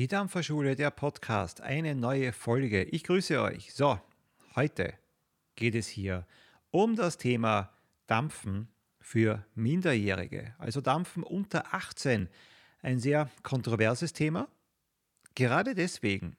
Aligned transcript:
Die 0.00 0.08
Dampferschule, 0.08 0.76
der 0.76 0.90
Podcast, 0.90 1.60
eine 1.60 1.94
neue 1.94 2.32
Folge. 2.32 2.84
Ich 2.84 3.04
grüße 3.04 3.38
euch. 3.42 3.74
So, 3.74 4.00
heute 4.56 4.94
geht 5.56 5.74
es 5.74 5.88
hier 5.88 6.26
um 6.70 6.96
das 6.96 7.18
Thema 7.18 7.74
Dampfen 8.06 8.68
für 8.98 9.44
Minderjährige, 9.54 10.54
also 10.56 10.80
Dampfen 10.80 11.22
unter 11.22 11.74
18. 11.74 12.30
Ein 12.80 12.98
sehr 12.98 13.28
kontroverses 13.42 14.14
Thema. 14.14 14.48
Gerade 15.34 15.74
deswegen 15.74 16.38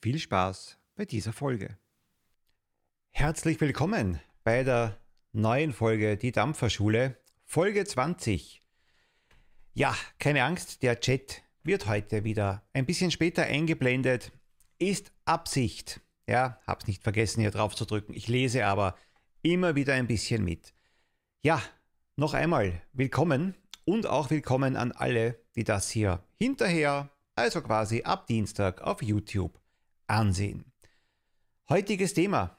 viel 0.00 0.20
Spaß 0.20 0.78
bei 0.94 1.04
dieser 1.04 1.32
Folge. 1.32 1.76
Herzlich 3.10 3.60
willkommen 3.60 4.20
bei 4.44 4.62
der 4.62 5.00
neuen 5.32 5.72
Folge 5.72 6.16
Die 6.16 6.30
Dampferschule, 6.30 7.16
Folge 7.44 7.84
20. 7.84 8.62
Ja, 9.72 9.96
keine 10.20 10.44
Angst, 10.44 10.84
der 10.84 11.00
Chat 11.00 11.42
wird 11.62 11.86
heute 11.86 12.24
wieder 12.24 12.62
ein 12.72 12.86
bisschen 12.86 13.10
später 13.10 13.44
eingeblendet. 13.44 14.32
Ist 14.78 15.12
Absicht. 15.24 16.00
Ja, 16.26 16.60
hab's 16.66 16.86
nicht 16.86 17.02
vergessen 17.02 17.40
hier 17.40 17.50
drauf 17.50 17.74
zu 17.74 17.84
drücken. 17.84 18.14
Ich 18.14 18.28
lese 18.28 18.66
aber 18.66 18.96
immer 19.42 19.74
wieder 19.74 19.94
ein 19.94 20.06
bisschen 20.06 20.44
mit. 20.44 20.72
Ja, 21.42 21.62
noch 22.16 22.34
einmal 22.34 22.80
willkommen 22.92 23.54
und 23.84 24.06
auch 24.06 24.30
willkommen 24.30 24.76
an 24.76 24.92
alle, 24.92 25.38
die 25.56 25.64
das 25.64 25.90
hier 25.90 26.22
hinterher, 26.38 27.10
also 27.34 27.62
quasi 27.62 28.02
ab 28.02 28.26
Dienstag 28.26 28.80
auf 28.82 29.02
YouTube 29.02 29.58
ansehen. 30.06 30.64
Heutiges 31.68 32.14
Thema. 32.14 32.58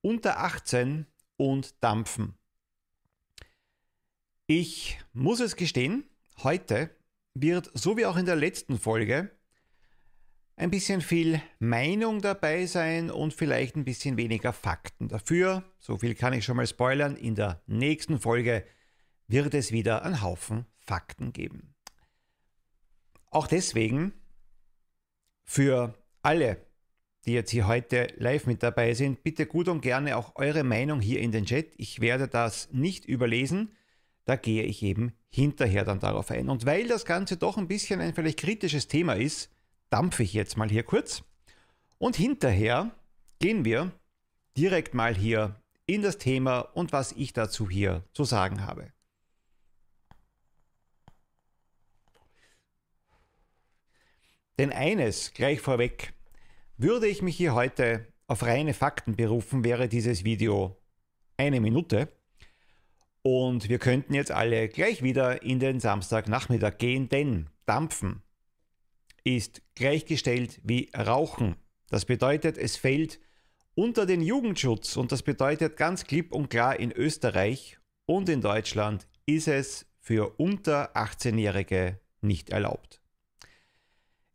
Unter 0.00 0.40
18 0.40 1.06
und 1.36 1.82
Dampfen. 1.82 2.34
Ich 4.46 4.98
muss 5.12 5.40
es 5.40 5.56
gestehen, 5.56 6.04
heute 6.42 6.95
wird, 7.42 7.70
so 7.74 7.96
wie 7.96 8.06
auch 8.06 8.16
in 8.16 8.26
der 8.26 8.36
letzten 8.36 8.78
Folge, 8.78 9.30
ein 10.56 10.70
bisschen 10.70 11.02
viel 11.02 11.40
Meinung 11.58 12.22
dabei 12.22 12.66
sein 12.66 13.10
und 13.10 13.34
vielleicht 13.34 13.76
ein 13.76 13.84
bisschen 13.84 14.16
weniger 14.16 14.52
Fakten. 14.52 15.08
Dafür, 15.08 15.62
so 15.78 15.98
viel 15.98 16.14
kann 16.14 16.32
ich 16.32 16.44
schon 16.44 16.56
mal 16.56 16.66
spoilern, 16.66 17.16
in 17.16 17.34
der 17.34 17.62
nächsten 17.66 18.18
Folge 18.18 18.64
wird 19.28 19.54
es 19.54 19.72
wieder 19.72 20.04
einen 20.04 20.22
Haufen 20.22 20.66
Fakten 20.78 21.32
geben. 21.32 21.74
Auch 23.30 23.46
deswegen, 23.46 24.12
für 25.44 25.94
alle, 26.22 26.64
die 27.26 27.32
jetzt 27.32 27.50
hier 27.50 27.66
heute 27.66 28.06
live 28.16 28.46
mit 28.46 28.62
dabei 28.62 28.94
sind, 28.94 29.22
bitte 29.24 29.46
gut 29.46 29.68
und 29.68 29.80
gerne 29.80 30.16
auch 30.16 30.36
eure 30.36 30.64
Meinung 30.64 31.00
hier 31.00 31.20
in 31.20 31.32
den 31.32 31.44
Chat. 31.44 31.74
Ich 31.76 32.00
werde 32.00 32.28
das 32.28 32.72
nicht 32.72 33.04
überlesen. 33.04 33.72
Da 34.24 34.36
gehe 34.36 34.62
ich 34.62 34.82
eben 34.82 35.12
hinterher 35.36 35.84
dann 35.84 36.00
darauf 36.00 36.30
ein. 36.30 36.48
Und 36.48 36.66
weil 36.66 36.88
das 36.88 37.04
Ganze 37.04 37.36
doch 37.36 37.58
ein 37.58 37.68
bisschen 37.68 38.00
ein 38.00 38.14
vielleicht 38.14 38.38
kritisches 38.38 38.88
Thema 38.88 39.14
ist, 39.14 39.50
dampfe 39.90 40.22
ich 40.22 40.32
jetzt 40.32 40.56
mal 40.56 40.68
hier 40.68 40.82
kurz. 40.82 41.22
Und 41.98 42.16
hinterher 42.16 42.90
gehen 43.38 43.64
wir 43.64 43.92
direkt 44.56 44.94
mal 44.94 45.14
hier 45.14 45.60
in 45.86 46.02
das 46.02 46.18
Thema 46.18 46.60
und 46.60 46.92
was 46.92 47.12
ich 47.12 47.34
dazu 47.34 47.68
hier 47.68 48.02
zu 48.12 48.24
sagen 48.24 48.66
habe. 48.66 48.92
Denn 54.58 54.72
eines 54.72 55.34
gleich 55.34 55.60
vorweg, 55.60 56.14
würde 56.78 57.06
ich 57.06 57.20
mich 57.20 57.36
hier 57.36 57.54
heute 57.54 58.06
auf 58.26 58.42
reine 58.42 58.72
Fakten 58.72 59.16
berufen, 59.16 59.64
wäre 59.64 59.86
dieses 59.86 60.24
Video 60.24 60.78
eine 61.36 61.60
Minute. 61.60 62.08
Und 63.28 63.68
wir 63.68 63.80
könnten 63.80 64.14
jetzt 64.14 64.30
alle 64.30 64.68
gleich 64.68 65.02
wieder 65.02 65.42
in 65.42 65.58
den 65.58 65.80
Samstagnachmittag 65.80 66.78
gehen, 66.78 67.08
denn 67.08 67.50
Dampfen 67.64 68.22
ist 69.24 69.62
gleichgestellt 69.74 70.60
wie 70.62 70.92
Rauchen. 70.96 71.56
Das 71.90 72.04
bedeutet, 72.04 72.56
es 72.56 72.76
fällt 72.76 73.18
unter 73.74 74.06
den 74.06 74.22
Jugendschutz 74.22 74.96
und 74.96 75.10
das 75.10 75.24
bedeutet 75.24 75.76
ganz 75.76 76.04
klipp 76.04 76.32
und 76.32 76.50
klar 76.50 76.78
in 76.78 76.92
Österreich 76.92 77.78
und 78.04 78.28
in 78.28 78.42
Deutschland 78.42 79.08
ist 79.26 79.48
es 79.48 79.86
für 79.98 80.38
unter 80.38 80.94
18-Jährige 80.94 81.98
nicht 82.20 82.50
erlaubt. 82.50 83.02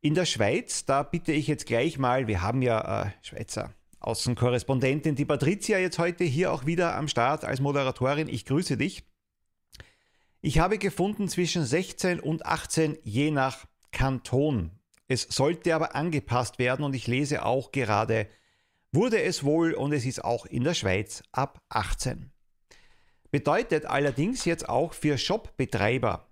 In 0.02 0.16
der 0.16 0.26
Schweiz, 0.26 0.84
da 0.84 1.04
bitte 1.04 1.32
ich 1.32 1.48
jetzt 1.48 1.66
gleich 1.66 1.98
mal, 1.98 2.28
wir 2.28 2.42
haben 2.42 2.62
ja 2.62 3.04
äh, 3.06 3.12
Schweizer 3.22 3.74
Außenkorrespondentin, 4.02 5.16
die 5.16 5.26
Patricia 5.26 5.78
jetzt 5.78 6.00
heute 6.00 6.24
hier 6.24 6.52
auch 6.52 6.66
wieder 6.66 6.96
am 6.96 7.08
Start 7.08 7.46
als 7.46 7.62
Moderatorin. 7.62 8.28
Ich 8.28 8.46
grüße 8.46 8.76
dich. 8.76 9.04
Ich 10.42 10.60
habe 10.60 10.78
gefunden 10.78 11.30
zwischen 11.30 11.64
16 11.64 12.20
und 12.20 12.46
18 12.46 12.98
je 13.04 13.32
nach 13.32 13.66
Kanton. 13.92 14.72
Es 15.08 15.24
sollte 15.24 15.76
aber 15.76 15.96
angepasst 15.96 16.58
werden 16.58 16.84
und 16.84 16.96
ich 16.96 17.08
lese 17.08 17.46
auch 17.46 17.72
gerade, 17.72 18.28
wurde 18.92 19.22
es 19.22 19.44
wohl 19.44 19.74
und 19.74 19.94
es 19.94 20.06
ist 20.06 20.24
auch 20.24 20.46
in 20.46 20.64
der 20.64 20.74
Schweiz 20.74 21.24
ab 21.32 21.62
18. 21.70 22.32
Bedeutet 23.30 23.86
allerdings 23.86 24.46
jetzt 24.46 24.68
auch 24.68 24.94
für 24.94 25.18
Shopbetreiber, 25.18 26.32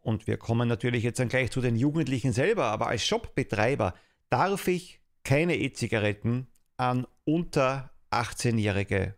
und 0.00 0.26
wir 0.26 0.38
kommen 0.38 0.68
natürlich 0.68 1.04
jetzt 1.04 1.18
dann 1.18 1.28
gleich 1.28 1.50
zu 1.50 1.60
den 1.60 1.76
Jugendlichen 1.76 2.32
selber, 2.32 2.66
aber 2.66 2.88
als 2.88 3.04
Shopbetreiber 3.04 3.94
darf 4.30 4.66
ich 4.66 4.99
keine 5.24 5.56
E-Zigaretten 5.56 6.46
an 6.76 7.06
unter 7.24 7.90
18-Jährige 8.10 9.14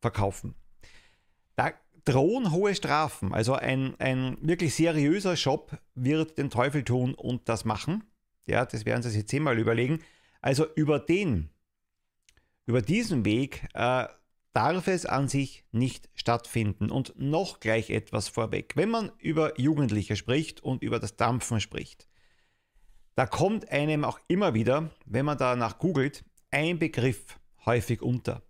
verkaufen. 0.00 0.54
Da 1.56 1.72
drohen 2.04 2.52
hohe 2.52 2.74
Strafen. 2.74 3.34
Also 3.34 3.54
ein, 3.54 3.94
ein 3.98 4.38
wirklich 4.40 4.74
seriöser 4.74 5.36
Shop 5.36 5.76
wird 5.94 6.38
den 6.38 6.50
Teufel 6.50 6.84
tun 6.84 7.14
und 7.14 7.48
das 7.48 7.64
machen. 7.64 8.04
Ja, 8.46 8.64
das 8.64 8.84
werden 8.84 9.02
Sie 9.02 9.10
sich 9.10 9.26
zehnmal 9.26 9.58
überlegen. 9.58 10.00
Also 10.40 10.66
über 10.74 10.98
den, 11.00 11.50
über 12.66 12.80
diesen 12.80 13.24
Weg 13.24 13.66
äh, 13.74 14.06
darf 14.52 14.86
es 14.86 15.04
an 15.04 15.28
sich 15.28 15.64
nicht 15.72 16.08
stattfinden. 16.14 16.90
Und 16.90 17.14
noch 17.18 17.60
gleich 17.60 17.90
etwas 17.90 18.28
vorweg. 18.28 18.74
Wenn 18.76 18.88
man 18.88 19.10
über 19.18 19.58
Jugendliche 19.60 20.16
spricht 20.16 20.62
und 20.62 20.82
über 20.82 21.00
das 21.00 21.16
Dampfen 21.16 21.60
spricht, 21.60 22.08
da 23.16 23.26
kommt 23.26 23.72
einem 23.72 24.04
auch 24.04 24.20
immer 24.28 24.54
wieder, 24.54 24.90
wenn 25.06 25.24
man 25.24 25.38
danach 25.38 25.78
googelt, 25.78 26.24
ein 26.50 26.78
Begriff 26.78 27.40
häufig 27.64 28.02
unter. 28.02 28.42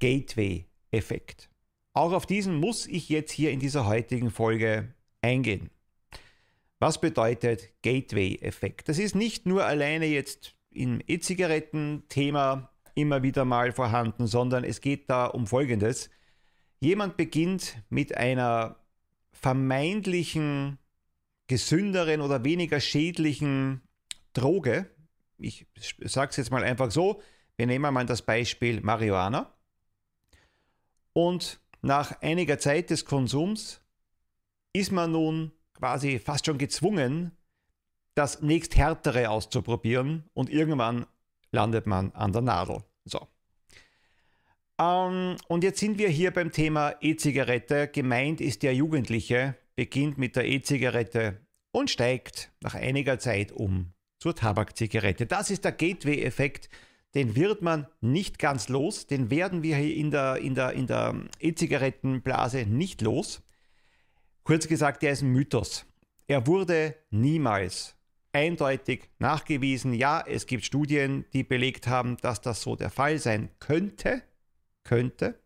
Gateway-Effekt. 0.00 1.50
Auch 1.94 2.12
auf 2.12 2.26
diesen 2.26 2.56
muss 2.56 2.86
ich 2.86 3.08
jetzt 3.08 3.32
hier 3.32 3.50
in 3.50 3.58
dieser 3.58 3.86
heutigen 3.86 4.30
Folge 4.30 4.94
eingehen. 5.22 5.70
Was 6.78 7.00
bedeutet 7.00 7.72
Gateway-Effekt? 7.82 8.88
Das 8.88 8.98
ist 8.98 9.16
nicht 9.16 9.46
nur 9.46 9.64
alleine 9.64 10.06
jetzt 10.06 10.54
im 10.70 11.00
E-Zigaretten-Thema 11.04 12.70
immer 12.94 13.22
wieder 13.22 13.44
mal 13.44 13.72
vorhanden, 13.72 14.26
sondern 14.26 14.62
es 14.62 14.80
geht 14.80 15.08
da 15.08 15.26
um 15.26 15.46
Folgendes. 15.46 16.10
Jemand 16.80 17.16
beginnt 17.16 17.82
mit 17.88 18.16
einer 18.16 18.76
vermeintlichen 19.32 20.78
gesünderen 21.48 22.20
oder 22.20 22.44
weniger 22.44 22.80
schädlichen 22.80 23.82
Droge. 24.32 24.88
Ich 25.38 25.66
sage 26.04 26.30
es 26.30 26.36
jetzt 26.36 26.50
mal 26.50 26.62
einfach 26.62 26.90
so. 26.90 27.20
Wir 27.56 27.66
nehmen 27.66 27.92
mal 27.92 28.06
das 28.06 28.22
Beispiel 28.22 28.80
Marihuana. 28.80 29.52
Und 31.12 31.60
nach 31.82 32.20
einiger 32.22 32.58
Zeit 32.58 32.90
des 32.90 33.04
Konsums 33.04 33.80
ist 34.72 34.92
man 34.92 35.10
nun 35.12 35.52
quasi 35.74 36.18
fast 36.18 36.46
schon 36.46 36.58
gezwungen, 36.58 37.32
das 38.14 38.42
nächsthärtere 38.42 39.30
auszuprobieren 39.30 40.28
und 40.34 40.50
irgendwann 40.50 41.06
landet 41.52 41.86
man 41.86 42.12
an 42.12 42.32
der 42.32 42.42
Nadel. 42.42 42.82
So. 43.04 43.26
Ähm, 44.78 45.36
und 45.48 45.64
jetzt 45.64 45.80
sind 45.80 45.98
wir 45.98 46.08
hier 46.08 46.32
beim 46.32 46.52
Thema 46.52 46.94
E-Zigarette. 47.00 47.88
Gemeint 47.88 48.40
ist 48.40 48.62
der 48.62 48.74
Jugendliche, 48.74 49.56
beginnt 49.78 50.18
mit 50.18 50.34
der 50.34 50.44
E-Zigarette 50.44 51.40
und 51.70 51.88
steigt 51.88 52.50
nach 52.60 52.74
einiger 52.74 53.20
Zeit 53.20 53.52
um 53.52 53.92
zur 54.18 54.34
Tabakzigarette. 54.34 55.24
Das 55.24 55.50
ist 55.50 55.64
der 55.64 55.70
Gateway-Effekt. 55.70 56.68
Den 57.14 57.36
wird 57.36 57.62
man 57.62 57.86
nicht 58.00 58.40
ganz 58.40 58.68
los, 58.68 59.06
den 59.06 59.30
werden 59.30 59.62
wir 59.62 59.76
hier 59.76 59.94
in 59.94 60.10
der, 60.10 60.38
in 60.38 60.56
der, 60.56 60.72
in 60.72 60.88
der 60.88 61.14
E-Zigarettenblase 61.38 62.66
nicht 62.66 63.02
los. 63.02 63.40
Kurz 64.42 64.66
gesagt, 64.66 65.04
der 65.04 65.12
ist 65.12 65.22
ein 65.22 65.30
Mythos. 65.30 65.86
Er 66.26 66.48
wurde 66.48 66.96
niemals 67.10 67.94
eindeutig 68.32 69.08
nachgewiesen. 69.20 69.94
Ja, 69.94 70.24
es 70.26 70.46
gibt 70.46 70.64
Studien, 70.64 71.24
die 71.32 71.44
belegt 71.44 71.86
haben, 71.86 72.16
dass 72.16 72.40
das 72.40 72.62
so 72.62 72.74
der 72.74 72.90
Fall 72.90 73.20
sein 73.20 73.48
könnte. 73.60 74.22
Könnte. 74.82 75.38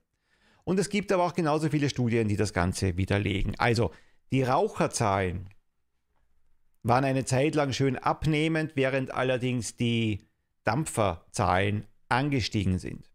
Und 0.64 0.80
es 0.80 0.88
gibt 0.88 1.12
aber 1.12 1.24
auch 1.24 1.34
genauso 1.34 1.68
viele 1.68 1.90
Studien, 1.90 2.28
die 2.28 2.36
das 2.36 2.54
Ganze 2.54 2.96
widerlegen. 2.96 3.54
Also, 3.58 3.90
die 4.32 4.42
Raucherzahlen 4.42 5.48
waren 6.82 7.04
eine 7.04 7.24
Zeit 7.24 7.54
lang 7.54 7.72
schön 7.72 7.96
abnehmend, 7.96 8.72
während 8.74 9.12
allerdings 9.12 9.76
die 9.76 10.26
Dampferzahlen 10.64 11.86
angestiegen 12.08 12.78
sind. 12.78 13.12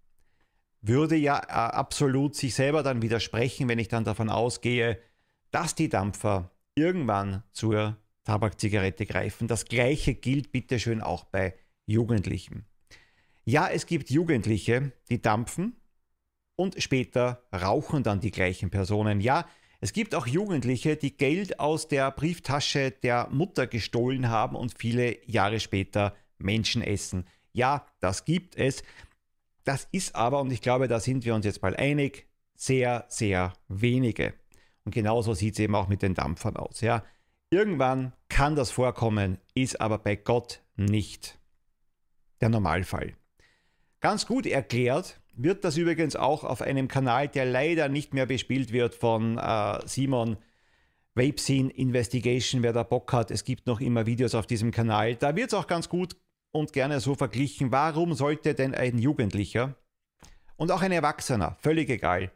Würde 0.82 1.16
ja 1.16 1.40
äh, 1.40 1.52
absolut 1.52 2.36
sich 2.36 2.54
selber 2.54 2.84
dann 2.84 3.02
widersprechen, 3.02 3.68
wenn 3.68 3.80
ich 3.80 3.88
dann 3.88 4.06
davon 4.06 4.30
ausgehe, 4.30 5.02
dass 5.52 5.76
die 5.76 5.90
Dampfer 5.90 6.52
irgendwann 6.76 7.44
zur 7.52 7.98
Tabakzigarette 8.24 9.06
greifen. 9.06 9.48
Das 9.48 9.66
gleiche 9.66 10.14
gilt 10.14 10.52
bitteschön 10.52 11.02
auch 11.02 11.26
bei 11.26 11.56
Jugendlichen. 11.88 12.66
Ja, 13.44 13.68
es 13.68 13.86
gibt 13.86 14.12
Jugendliche, 14.12 14.92
die 15.10 15.22
dampfen 15.22 15.78
und 16.56 16.82
später 16.82 17.44
rauchen 17.54 18.04
dann 18.04 18.20
die 18.20 18.32
gleichen 18.32 18.70
Personen. 18.70 19.20
Ja, 19.20 19.48
es 19.80 19.94
gibt 19.94 20.16
auch 20.16 20.26
Jugendliche, 20.26 20.96
die 20.96 21.16
Geld 21.16 21.60
aus 21.60 21.88
der 21.88 22.10
Brieftasche 22.12 22.92
der 22.92 23.30
Mutter 23.32 23.68
gestohlen 23.68 24.30
haben 24.30 24.56
und 24.56 24.78
viele 24.78 25.18
Jahre 25.30 25.60
später 25.60 26.16
Menschen 26.40 26.82
essen. 26.82 27.26
Ja, 27.54 27.86
das 28.00 28.26
gibt 28.26 28.56
es. 28.56 28.84
Das 29.64 29.88
ist 29.92 30.16
aber, 30.16 30.42
und 30.42 30.52
ich 30.52 30.62
glaube, 30.62 30.88
da 30.88 31.00
sind 31.00 31.26
wir 31.26 31.36
uns 31.36 31.46
jetzt 31.46 31.62
mal 31.62 31.76
einig, 31.76 32.28
sehr, 32.56 33.06
sehr 33.08 33.54
wenige. 33.68 34.34
Und 34.84 34.96
genauso 34.96 35.34
sieht 35.34 35.54
es 35.54 35.60
eben 35.60 35.76
auch 35.76 35.88
mit 35.88 36.02
den 36.02 36.16
Dampfern 36.16 36.56
aus. 36.56 36.82
Ja. 36.82 37.04
Irgendwann 37.50 38.14
kann 38.30 38.56
das 38.56 38.72
vorkommen, 38.72 39.38
ist 39.54 39.80
aber 39.80 40.00
bei 40.00 40.16
Gott 40.16 40.62
nicht 40.76 41.38
der 42.42 42.50
Normalfall. 42.50 43.16
Ganz 44.00 44.26
gut 44.26 44.46
erklärt 44.46 45.20
wird 45.38 45.64
das 45.64 45.78
übrigens 45.78 46.16
auch 46.16 46.44
auf 46.44 46.62
einem 46.62 46.88
Kanal, 46.88 47.28
der 47.28 47.46
leider 47.46 47.90
nicht 47.90 48.14
mehr 48.14 48.26
bespielt 48.26 48.72
wird 48.72 48.96
von 48.96 49.38
äh, 49.38 49.80
Simon 49.86 50.38
Vape 51.14 51.40
Scene 51.40 51.72
Investigation, 51.72 52.64
wer 52.64 52.74
da 52.74 52.84
Bock 52.84 53.12
hat. 53.14 53.32
Es 53.32 53.44
gibt 53.44 53.68
noch 53.68 53.80
immer 53.80 54.06
Videos 54.06 54.36
auf 54.36 54.48
diesem 54.48 54.72
Kanal. 54.72 55.16
Da 55.16 55.36
wird 55.36 55.48
es 55.48 55.54
auch 55.54 55.68
ganz 55.68 55.90
gut 55.90 56.16
und 56.52 56.74
gerne 56.74 57.00
so 57.00 57.16
verglichen. 57.16 57.72
Warum 57.72 58.14
sollte 58.14 58.54
denn 58.54 58.76
ein 58.76 58.98
Jugendlicher 58.98 59.76
und 60.58 60.72
auch 60.72 60.82
ein 60.82 60.92
Erwachsener, 60.92 61.56
völlig 61.60 61.90
egal, 61.90 62.32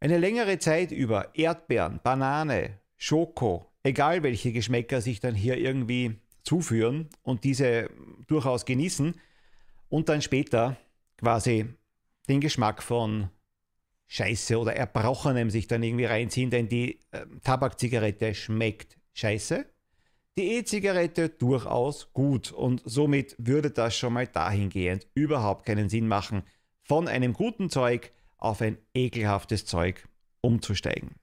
eine 0.00 0.18
längere 0.18 0.58
Zeit 0.58 0.92
über 0.92 1.34
Erdbeeren, 1.34 2.00
Banane, 2.02 2.78
Schoko, 2.96 3.66
egal 3.82 4.22
welche 4.22 4.52
Geschmäcker 4.52 5.00
sich 5.00 5.20
dann 5.20 5.34
hier 5.34 5.58
irgendwie 5.58 6.18
zuführen 6.42 7.08
und 7.22 7.44
diese 7.44 7.90
durchaus 8.26 8.64
genießen 8.64 9.14
und 9.88 10.08
dann 10.08 10.22
später 10.22 10.76
quasi 11.20 11.66
den 12.28 12.40
Geschmack 12.40 12.82
von 12.82 13.30
Scheiße 14.08 14.58
oder 14.58 14.74
Erbrochenem 14.74 15.50
sich 15.50 15.68
dann 15.68 15.82
irgendwie 15.82 16.06
reinziehen, 16.06 16.50
denn 16.50 16.68
die 16.68 17.00
äh, 17.12 17.26
Tabakzigarette 17.44 18.34
schmeckt 18.34 18.98
scheiße, 19.12 19.66
die 20.36 20.52
E-Zigarette 20.54 21.28
durchaus 21.28 22.12
gut 22.12 22.50
und 22.50 22.82
somit 22.84 23.36
würde 23.38 23.70
das 23.70 23.96
schon 23.96 24.14
mal 24.14 24.26
dahingehend 24.26 25.06
überhaupt 25.14 25.66
keinen 25.66 25.88
Sinn 25.88 26.08
machen, 26.08 26.42
von 26.82 27.06
einem 27.06 27.34
guten 27.34 27.70
Zeug 27.70 28.12
auf 28.36 28.62
ein 28.62 28.78
ekelhaftes 28.94 29.66
Zeug 29.66 30.08
umzusteigen. 30.40 31.14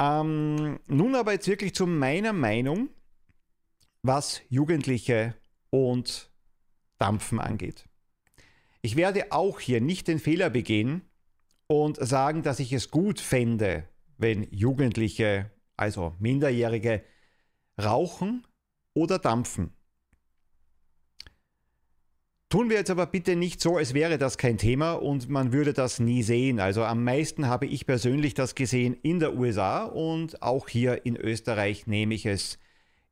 Ähm, 0.00 0.80
nun 0.88 1.14
aber 1.14 1.32
jetzt 1.32 1.48
wirklich 1.48 1.74
zu 1.74 1.86
meiner 1.86 2.32
Meinung, 2.32 2.88
was 4.02 4.42
Jugendliche 4.48 5.34
und 5.70 6.30
Dampfen 6.98 7.40
angeht. 7.40 7.86
Ich 8.82 8.96
werde 8.96 9.32
auch 9.32 9.60
hier 9.60 9.80
nicht 9.80 10.08
den 10.08 10.18
Fehler 10.18 10.50
begehen 10.50 11.02
und 11.66 11.96
sagen, 11.96 12.42
dass 12.42 12.60
ich 12.60 12.72
es 12.72 12.90
gut 12.90 13.20
fände, 13.20 13.88
wenn 14.18 14.46
Jugendliche, 14.50 15.50
also 15.76 16.14
Minderjährige, 16.18 17.02
rauchen 17.82 18.46
oder 18.94 19.18
dampfen. 19.18 19.72
Tun 22.54 22.70
wir 22.70 22.76
jetzt 22.76 22.90
aber 22.90 23.06
bitte 23.06 23.34
nicht 23.34 23.60
so, 23.60 23.78
als 23.78 23.94
wäre 23.94 24.16
das 24.16 24.38
kein 24.38 24.58
Thema 24.58 24.92
und 24.92 25.28
man 25.28 25.52
würde 25.52 25.72
das 25.72 25.98
nie 25.98 26.22
sehen. 26.22 26.60
Also 26.60 26.84
am 26.84 27.02
meisten 27.02 27.48
habe 27.48 27.66
ich 27.66 27.84
persönlich 27.84 28.34
das 28.34 28.54
gesehen 28.54 28.96
in 29.02 29.18
der 29.18 29.34
USA 29.34 29.84
und 29.84 30.40
auch 30.40 30.68
hier 30.68 31.04
in 31.04 31.16
Österreich 31.16 31.88
nehme 31.88 32.14
ich 32.14 32.26
es 32.26 32.60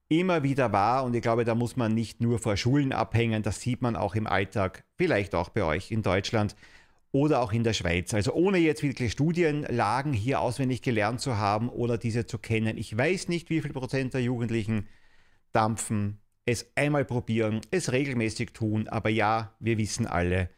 immer 0.09 0.43
wieder 0.43 0.73
wahr 0.73 1.05
und 1.05 1.15
ich 1.15 1.23
glaube, 1.23 1.45
da 1.45 1.55
muss 1.55 1.77
man 1.77 1.95
nicht 1.95 2.21
nur 2.21 2.39
vor 2.39 2.57
Schulen 2.57 2.93
abhängen, 2.93 3.43
das 3.43 3.61
sieht 3.61 3.83
man 3.83 3.97
auch 3.97 4.15
im 4.15 4.27
Alltag, 4.27 4.85
vielleicht 4.97 5.35
auch 5.35 5.49
bei 5.49 5.65
euch 5.65 5.91
in 5.91 6.03
Deutschland 6.03 6.55
oder 7.13 7.41
auch 7.43 7.53
in 7.53 7.65
der 7.65 7.73
Schweiz. 7.75 8.13
Also 8.15 8.33
ohne 8.33 8.59
jetzt 8.59 8.83
wirklich 8.83 9.13
Studienlagen 9.13 10.13
hier 10.13 10.41
auswendig 10.41 10.83
gelernt 10.83 11.21
zu 11.21 11.37
haben 11.37 11.69
oder 11.69 11.99
diese 11.99 12.27
zu 12.27 12.39
kennen. 12.39 12.79
Ich 12.79 12.97
weiß 12.97 13.29
nicht, 13.29 13.51
wie 13.51 13.61
viel 13.61 13.73
Prozent 13.73 14.15
der 14.15 14.23
Jugendlichen 14.23 14.89
dampfen, 15.53 16.19
es 16.45 16.73
einmal 16.75 17.05
probieren, 17.05 17.61
es 17.71 17.93
regelmäßig 17.93 18.53
tun, 18.53 18.89
aber 18.89 19.11
ja, 19.11 19.55
wir 19.61 19.79
wissen 19.79 20.07
alle, 20.07 20.51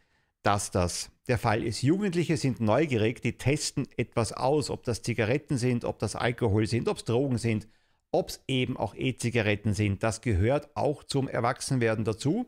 dass 0.42 0.70
das 0.70 1.10
der 1.26 1.38
Fall 1.38 1.62
ist. 1.62 1.82
Jugendliche 1.82 2.36
sind 2.36 2.60
neugierig, 2.60 3.20
die 3.20 3.36
testen 3.36 3.88
etwas 3.96 4.32
aus, 4.32 4.70
ob 4.70 4.84
das 4.84 5.02
Zigaretten 5.02 5.58
sind, 5.58 5.84
ob 5.84 5.98
das 5.98 6.16
Alkohol 6.16 6.66
sind, 6.66 6.88
ob 6.88 6.98
es 6.98 7.04
Drogen 7.04 7.38
sind, 7.38 7.66
ob 8.14 8.28
es 8.28 8.40
eben 8.46 8.76
auch 8.76 8.94
E-Zigaretten 8.94 9.74
sind. 9.74 10.04
Das 10.04 10.20
gehört 10.20 10.76
auch 10.76 11.02
zum 11.02 11.26
Erwachsenwerden 11.26 12.04
dazu. 12.04 12.46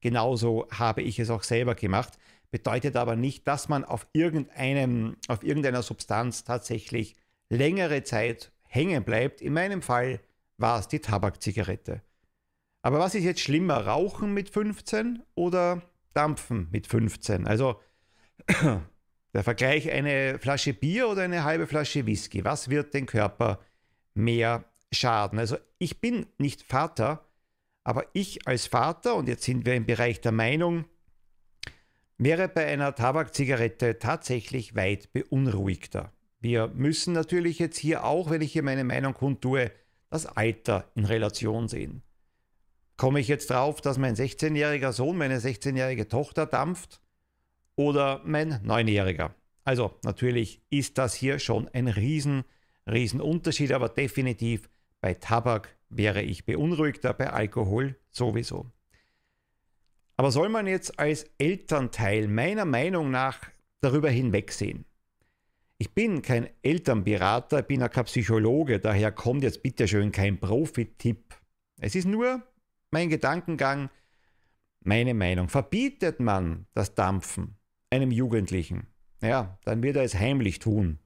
Genauso 0.00 0.66
habe 0.72 1.00
ich 1.00 1.20
es 1.20 1.30
auch 1.30 1.44
selber 1.44 1.76
gemacht. 1.76 2.18
Bedeutet 2.50 2.96
aber 2.96 3.14
nicht, 3.14 3.46
dass 3.46 3.68
man 3.68 3.84
auf, 3.84 4.08
irgendeinem, 4.12 5.16
auf 5.28 5.44
irgendeiner 5.44 5.82
Substanz 5.82 6.42
tatsächlich 6.42 7.14
längere 7.48 8.02
Zeit 8.02 8.50
hängen 8.66 9.04
bleibt. 9.04 9.40
In 9.40 9.52
meinem 9.52 9.80
Fall 9.80 10.18
war 10.58 10.80
es 10.80 10.88
die 10.88 10.98
Tabakzigarette. 10.98 12.02
Aber 12.82 12.98
was 12.98 13.14
ist 13.14 13.24
jetzt 13.24 13.40
schlimmer, 13.40 13.86
Rauchen 13.86 14.34
mit 14.34 14.50
15 14.50 15.22
oder 15.36 15.82
Dampfen 16.14 16.66
mit 16.72 16.88
15? 16.88 17.46
Also 17.46 17.80
der 19.32 19.44
Vergleich 19.44 19.88
eine 19.88 20.40
Flasche 20.40 20.74
Bier 20.74 21.08
oder 21.08 21.22
eine 21.22 21.44
halbe 21.44 21.68
Flasche 21.68 22.06
Whisky. 22.06 22.44
Was 22.44 22.70
wird 22.70 22.92
den 22.92 23.06
Körper 23.06 23.60
mehr 24.14 24.64
schaden? 24.92 25.38
Also 25.38 25.56
ich 25.78 26.00
bin 26.00 26.26
nicht 26.38 26.62
Vater, 26.62 27.28
aber 27.84 28.04
ich 28.12 28.46
als 28.46 28.66
Vater, 28.66 29.14
und 29.16 29.28
jetzt 29.28 29.44
sind 29.44 29.66
wir 29.66 29.74
im 29.74 29.86
Bereich 29.86 30.20
der 30.20 30.32
Meinung, 30.32 30.84
wäre 32.18 32.48
bei 32.48 32.66
einer 32.66 32.94
Tabakzigarette 32.94 33.98
tatsächlich 33.98 34.74
weit 34.74 35.12
beunruhigter. 35.12 36.12
Wir 36.40 36.68
müssen 36.68 37.12
natürlich 37.12 37.58
jetzt 37.58 37.78
hier 37.78 38.04
auch, 38.04 38.30
wenn 38.30 38.42
ich 38.42 38.52
hier 38.52 38.62
meine 38.62 38.84
Meinung 38.84 39.14
kundtue, 39.14 39.72
das 40.10 40.26
Alter 40.26 40.90
in 40.94 41.04
Relation 41.04 41.68
sehen 41.68 42.02
komme 42.96 43.20
ich 43.20 43.28
jetzt 43.28 43.50
drauf, 43.50 43.80
dass 43.80 43.98
mein 43.98 44.16
16-jähriger 44.16 44.92
Sohn, 44.92 45.16
meine 45.16 45.38
16-jährige 45.38 46.08
Tochter 46.08 46.46
dampft 46.46 47.00
oder 47.74 48.22
mein 48.24 48.54
9-jähriger. 48.64 49.30
Also 49.64 49.94
natürlich 50.02 50.62
ist 50.70 50.98
das 50.98 51.14
hier 51.14 51.38
schon 51.38 51.68
ein 51.68 51.88
riesen, 51.88 52.44
riesen 52.90 53.20
Unterschied, 53.20 53.72
aber 53.72 53.88
definitiv 53.88 54.68
bei 55.06 55.14
Tabak 55.14 55.68
wäre 55.88 56.20
ich 56.20 56.46
beunruhigter, 56.46 57.14
bei 57.14 57.30
Alkohol 57.30 57.94
sowieso. 58.10 58.72
Aber 60.16 60.32
soll 60.32 60.48
man 60.48 60.66
jetzt 60.66 60.98
als 60.98 61.30
Elternteil 61.38 62.26
meiner 62.26 62.64
Meinung 62.64 63.12
nach 63.12 63.38
darüber 63.80 64.10
hinwegsehen? 64.10 64.84
Ich 65.78 65.94
bin 65.94 66.22
kein 66.22 66.48
Elternberater, 66.60 67.62
bin 67.62 67.84
auch 67.84 67.90
kein 67.90 68.06
Psychologe, 68.06 68.80
daher 68.80 69.12
kommt 69.12 69.44
jetzt 69.44 69.62
bitteschön 69.62 70.10
kein 70.10 70.40
Profi-Tipp. 70.40 71.36
Es 71.78 71.94
ist 71.94 72.08
nur 72.08 72.42
mein 72.90 73.08
Gedankengang, 73.08 73.90
meine 74.80 75.14
Meinung. 75.14 75.48
Verbietet 75.48 76.18
man 76.18 76.66
das 76.74 76.96
Dampfen 76.96 77.54
einem 77.90 78.10
Jugendlichen, 78.10 78.88
ja, 79.22 79.56
dann 79.62 79.84
wird 79.84 79.94
er 79.94 80.02
es 80.02 80.16
heimlich 80.16 80.58
tun. 80.58 80.98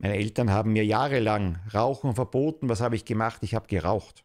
Meine 0.00 0.16
Eltern 0.16 0.50
haben 0.50 0.72
mir 0.72 0.84
jahrelang 0.84 1.58
Rauchen 1.74 2.14
verboten. 2.14 2.70
Was 2.70 2.80
habe 2.80 2.96
ich 2.96 3.04
gemacht? 3.04 3.42
Ich 3.42 3.54
habe 3.54 3.66
geraucht. 3.66 4.24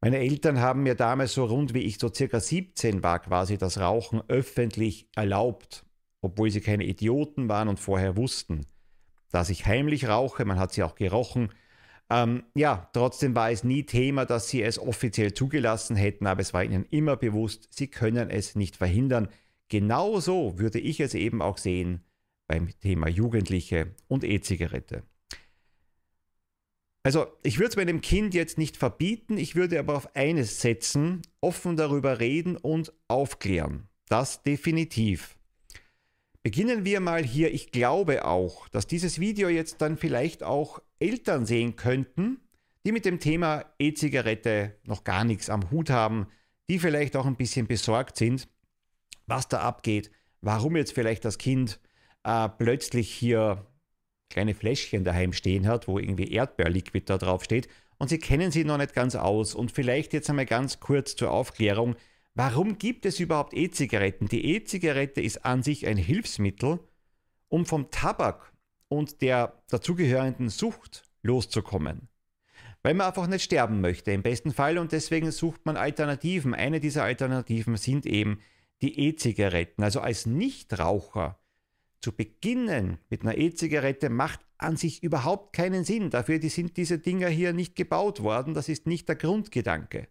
Meine 0.00 0.18
Eltern 0.18 0.58
haben 0.58 0.82
mir 0.82 0.96
damals 0.96 1.32
so 1.34 1.44
rund 1.44 1.74
wie 1.74 1.82
ich 1.82 1.98
so 1.98 2.12
circa 2.12 2.40
17 2.40 3.04
war 3.04 3.20
quasi 3.20 3.56
das 3.56 3.78
Rauchen 3.78 4.20
öffentlich 4.26 5.08
erlaubt, 5.14 5.84
obwohl 6.22 6.50
sie 6.50 6.60
keine 6.60 6.82
Idioten 6.84 7.48
waren 7.48 7.68
und 7.68 7.78
vorher 7.78 8.16
wussten, 8.16 8.66
dass 9.30 9.48
ich 9.48 9.66
heimlich 9.66 10.08
rauche. 10.08 10.44
Man 10.44 10.58
hat 10.58 10.72
sie 10.72 10.82
auch 10.82 10.96
gerochen. 10.96 11.52
Ähm, 12.10 12.42
ja, 12.56 12.90
trotzdem 12.94 13.36
war 13.36 13.52
es 13.52 13.62
nie 13.62 13.84
Thema, 13.84 14.24
dass 14.24 14.48
sie 14.48 14.60
es 14.64 14.80
offiziell 14.80 15.34
zugelassen 15.34 15.94
hätten, 15.94 16.26
aber 16.26 16.40
es 16.40 16.52
war 16.52 16.64
ihnen 16.64 16.84
immer 16.90 17.16
bewusst, 17.16 17.68
sie 17.70 17.86
können 17.86 18.28
es 18.28 18.56
nicht 18.56 18.74
verhindern. 18.74 19.28
Genauso 19.68 20.58
würde 20.58 20.80
ich 20.80 20.98
es 20.98 21.14
eben 21.14 21.40
auch 21.42 21.58
sehen 21.58 22.02
beim 22.46 22.68
Thema 22.80 23.08
Jugendliche 23.08 23.94
und 24.08 24.24
E-Zigarette. 24.24 25.04
Also, 27.04 27.26
ich 27.42 27.58
würde 27.58 27.70
es 27.70 27.76
meinem 27.76 28.00
Kind 28.00 28.32
jetzt 28.32 28.58
nicht 28.58 28.76
verbieten, 28.76 29.36
ich 29.36 29.56
würde 29.56 29.78
aber 29.78 29.96
auf 29.96 30.14
eines 30.14 30.60
setzen, 30.60 31.22
offen 31.40 31.76
darüber 31.76 32.20
reden 32.20 32.56
und 32.56 32.92
aufklären. 33.08 33.88
Das 34.08 34.42
definitiv. 34.42 35.36
Beginnen 36.42 36.84
wir 36.84 37.00
mal 37.00 37.24
hier. 37.24 37.52
Ich 37.52 37.70
glaube 37.70 38.24
auch, 38.24 38.68
dass 38.68 38.86
dieses 38.86 39.18
Video 39.18 39.48
jetzt 39.48 39.80
dann 39.80 39.96
vielleicht 39.96 40.42
auch 40.42 40.80
Eltern 40.98 41.46
sehen 41.46 41.76
könnten, 41.76 42.40
die 42.84 42.92
mit 42.92 43.04
dem 43.04 43.20
Thema 43.20 43.64
E-Zigarette 43.78 44.76
noch 44.84 45.04
gar 45.04 45.24
nichts 45.24 45.50
am 45.50 45.70
Hut 45.70 45.90
haben, 45.90 46.26
die 46.68 46.78
vielleicht 46.78 47.16
auch 47.16 47.26
ein 47.26 47.36
bisschen 47.36 47.66
besorgt 47.66 48.16
sind, 48.16 48.48
was 49.26 49.48
da 49.48 49.60
abgeht, 49.60 50.10
warum 50.40 50.76
jetzt 50.76 50.92
vielleicht 50.92 51.24
das 51.24 51.38
Kind 51.38 51.80
äh, 52.24 52.48
plötzlich 52.48 53.12
hier 53.12 53.66
kleine 54.30 54.54
Fläschchen 54.54 55.04
daheim 55.04 55.32
stehen 55.32 55.66
hat, 55.66 55.88
wo 55.88 55.98
irgendwie 55.98 56.32
Erdbeerliquid 56.32 57.08
da 57.08 57.18
drauf 57.18 57.44
steht 57.44 57.68
und 58.02 58.08
Sie 58.08 58.18
kennen 58.18 58.50
sie 58.50 58.64
noch 58.64 58.78
nicht 58.78 58.94
ganz 58.94 59.14
aus. 59.14 59.54
Und 59.54 59.70
vielleicht 59.70 60.12
jetzt 60.12 60.28
einmal 60.28 60.44
ganz 60.44 60.80
kurz 60.80 61.14
zur 61.14 61.30
Aufklärung. 61.30 61.94
Warum 62.34 62.76
gibt 62.76 63.06
es 63.06 63.20
überhaupt 63.20 63.54
E-Zigaretten? 63.54 64.26
Die 64.26 64.56
E-Zigarette 64.56 65.20
ist 65.20 65.44
an 65.44 65.62
sich 65.62 65.86
ein 65.86 65.96
Hilfsmittel, 65.96 66.80
um 67.46 67.64
vom 67.64 67.92
Tabak 67.92 68.52
und 68.88 69.22
der 69.22 69.62
dazugehörenden 69.68 70.48
Sucht 70.48 71.04
loszukommen. 71.22 72.08
Weil 72.82 72.94
man 72.94 73.06
einfach 73.06 73.28
nicht 73.28 73.44
sterben 73.44 73.80
möchte, 73.80 74.10
im 74.10 74.22
besten 74.22 74.50
Fall, 74.50 74.78
und 74.78 74.90
deswegen 74.90 75.30
sucht 75.30 75.64
man 75.64 75.76
Alternativen. 75.76 76.54
Eine 76.54 76.80
dieser 76.80 77.04
Alternativen 77.04 77.76
sind 77.76 78.04
eben 78.04 78.40
die 78.80 78.98
E-Zigaretten. 78.98 79.84
Also 79.84 80.00
als 80.00 80.26
Nichtraucher 80.26 81.38
zu 82.02 82.12
beginnen 82.12 82.98
mit 83.08 83.22
einer 83.22 83.38
E-Zigarette 83.38 84.10
macht 84.10 84.40
an 84.58 84.76
sich 84.76 85.02
überhaupt 85.02 85.54
keinen 85.54 85.84
Sinn. 85.84 86.10
Dafür 86.10 86.40
sind 86.42 86.76
diese 86.76 86.98
Dinger 86.98 87.28
hier 87.28 87.52
nicht 87.52 87.76
gebaut 87.76 88.22
worden. 88.22 88.54
Das 88.54 88.68
ist 88.68 88.86
nicht 88.86 89.08
der 89.08 89.16
Grundgedanke. 89.16 90.08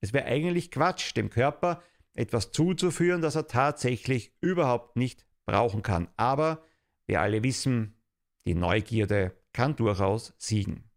Es 0.00 0.12
wäre 0.12 0.26
eigentlich 0.26 0.70
Quatsch, 0.70 1.14
dem 1.16 1.28
Körper 1.28 1.82
etwas 2.14 2.52
zuzuführen, 2.52 3.20
das 3.20 3.34
er 3.34 3.48
tatsächlich 3.48 4.32
überhaupt 4.40 4.96
nicht 4.96 5.26
brauchen 5.46 5.82
kann. 5.82 6.08
Aber 6.16 6.64
wir 7.06 7.20
alle 7.20 7.42
wissen, 7.42 8.00
die 8.46 8.54
Neugierde 8.54 9.36
kann 9.52 9.76
durchaus 9.76 10.32
siegen. 10.38 10.90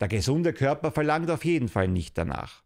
Der 0.00 0.08
gesunde 0.08 0.52
Körper 0.52 0.90
verlangt 0.90 1.30
auf 1.30 1.44
jeden 1.44 1.68
Fall 1.68 1.88
nicht 1.88 2.18
danach. 2.18 2.64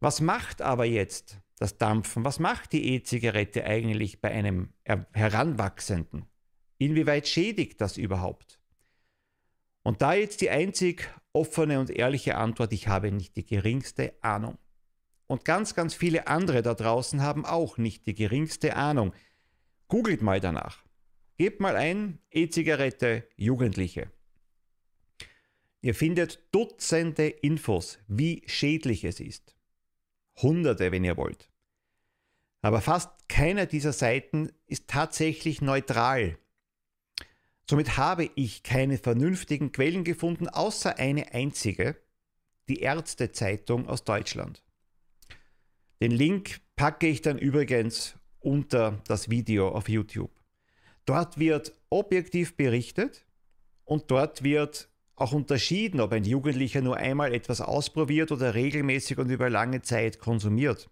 Was 0.00 0.20
macht 0.20 0.62
aber 0.62 0.84
jetzt 0.84 1.41
das 1.62 1.78
Dampfen. 1.78 2.24
Was 2.24 2.40
macht 2.40 2.72
die 2.72 2.94
E-Zigarette 2.94 3.64
eigentlich 3.64 4.20
bei 4.20 4.30
einem 4.30 4.74
Heranwachsenden? 5.12 6.26
Inwieweit 6.78 7.28
schädigt 7.28 7.80
das 7.80 7.96
überhaupt? 7.96 8.58
Und 9.84 10.02
da 10.02 10.14
jetzt 10.14 10.40
die 10.40 10.50
einzig 10.50 11.08
offene 11.32 11.78
und 11.78 11.90
ehrliche 11.90 12.36
Antwort, 12.36 12.72
ich 12.72 12.88
habe 12.88 13.12
nicht 13.12 13.36
die 13.36 13.46
geringste 13.46 14.12
Ahnung. 14.22 14.58
Und 15.28 15.44
ganz, 15.44 15.74
ganz 15.74 15.94
viele 15.94 16.26
andere 16.26 16.62
da 16.62 16.74
draußen 16.74 17.22
haben 17.22 17.44
auch 17.44 17.78
nicht 17.78 18.06
die 18.06 18.14
geringste 18.14 18.76
Ahnung. 18.76 19.14
Googelt 19.86 20.20
mal 20.20 20.40
danach. 20.40 20.84
Gebt 21.38 21.60
mal 21.60 21.76
ein 21.76 22.18
E-Zigarette 22.30 23.28
Jugendliche. 23.36 24.10
Ihr 25.80 25.94
findet 25.94 26.40
Dutzende 26.52 27.28
Infos, 27.28 27.98
wie 28.08 28.42
schädlich 28.46 29.04
es 29.04 29.20
ist. 29.20 29.56
Hunderte, 30.36 30.90
wenn 30.92 31.04
ihr 31.04 31.16
wollt. 31.16 31.51
Aber 32.62 32.80
fast 32.80 33.10
keine 33.28 33.66
dieser 33.66 33.92
Seiten 33.92 34.50
ist 34.66 34.88
tatsächlich 34.88 35.60
neutral. 35.60 36.38
Somit 37.68 37.96
habe 37.96 38.30
ich 38.34 38.62
keine 38.62 38.98
vernünftigen 38.98 39.72
Quellen 39.72 40.04
gefunden, 40.04 40.48
außer 40.48 40.98
eine 40.98 41.34
einzige, 41.34 41.96
die 42.68 42.80
Ärztezeitung 42.80 43.88
aus 43.88 44.04
Deutschland. 44.04 44.62
Den 46.00 46.12
Link 46.12 46.60
packe 46.76 47.06
ich 47.06 47.20
dann 47.22 47.38
übrigens 47.38 48.14
unter 48.38 49.02
das 49.06 49.28
Video 49.28 49.68
auf 49.68 49.88
YouTube. 49.88 50.32
Dort 51.04 51.38
wird 51.38 51.72
objektiv 51.90 52.56
berichtet 52.56 53.24
und 53.84 54.10
dort 54.10 54.42
wird 54.42 54.88
auch 55.16 55.32
unterschieden, 55.32 56.00
ob 56.00 56.12
ein 56.12 56.24
Jugendlicher 56.24 56.80
nur 56.80 56.96
einmal 56.96 57.34
etwas 57.34 57.60
ausprobiert 57.60 58.32
oder 58.32 58.54
regelmäßig 58.54 59.18
und 59.18 59.30
über 59.30 59.50
lange 59.50 59.82
Zeit 59.82 60.18
konsumiert. 60.18 60.90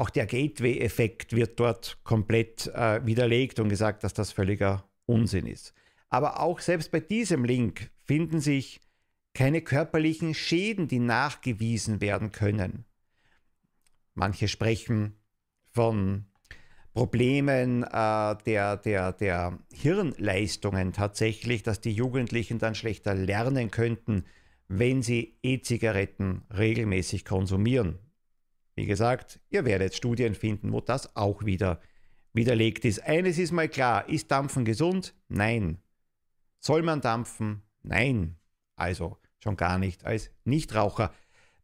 Auch 0.00 0.08
der 0.08 0.24
Gateway-Effekt 0.24 1.36
wird 1.36 1.60
dort 1.60 1.98
komplett 2.04 2.68
äh, 2.68 3.04
widerlegt 3.04 3.60
und 3.60 3.68
gesagt, 3.68 4.02
dass 4.02 4.14
das 4.14 4.32
völliger 4.32 4.88
Unsinn 5.04 5.44
ist. 5.44 5.74
Aber 6.08 6.40
auch 6.40 6.60
selbst 6.60 6.90
bei 6.90 7.00
diesem 7.00 7.44
Link 7.44 7.90
finden 8.06 8.40
sich 8.40 8.80
keine 9.34 9.60
körperlichen 9.60 10.32
Schäden, 10.32 10.88
die 10.88 11.00
nachgewiesen 11.00 12.00
werden 12.00 12.32
können. 12.32 12.86
Manche 14.14 14.48
sprechen 14.48 15.18
von 15.70 16.24
Problemen 16.94 17.82
äh, 17.82 18.36
der, 18.46 18.78
der, 18.78 19.12
der 19.12 19.58
Hirnleistungen 19.70 20.94
tatsächlich, 20.94 21.62
dass 21.62 21.82
die 21.82 21.92
Jugendlichen 21.92 22.58
dann 22.58 22.74
schlechter 22.74 23.14
lernen 23.14 23.70
könnten, 23.70 24.24
wenn 24.66 25.02
sie 25.02 25.36
E-Zigaretten 25.42 26.40
regelmäßig 26.56 27.26
konsumieren. 27.26 27.98
Wie 28.80 28.86
gesagt, 28.86 29.40
ihr 29.50 29.66
werdet 29.66 29.94
Studien 29.94 30.34
finden, 30.34 30.72
wo 30.72 30.80
das 30.80 31.14
auch 31.14 31.44
wieder 31.44 31.82
widerlegt 32.32 32.86
ist. 32.86 33.02
Eines 33.02 33.36
ist 33.36 33.52
mal 33.52 33.68
klar, 33.68 34.08
ist 34.08 34.30
Dampfen 34.30 34.64
gesund? 34.64 35.14
Nein. 35.28 35.82
Soll 36.60 36.80
man 36.80 37.02
dampfen? 37.02 37.60
Nein. 37.82 38.38
Also 38.76 39.18
schon 39.38 39.58
gar 39.58 39.76
nicht 39.76 40.06
als 40.06 40.30
Nichtraucher. 40.44 41.12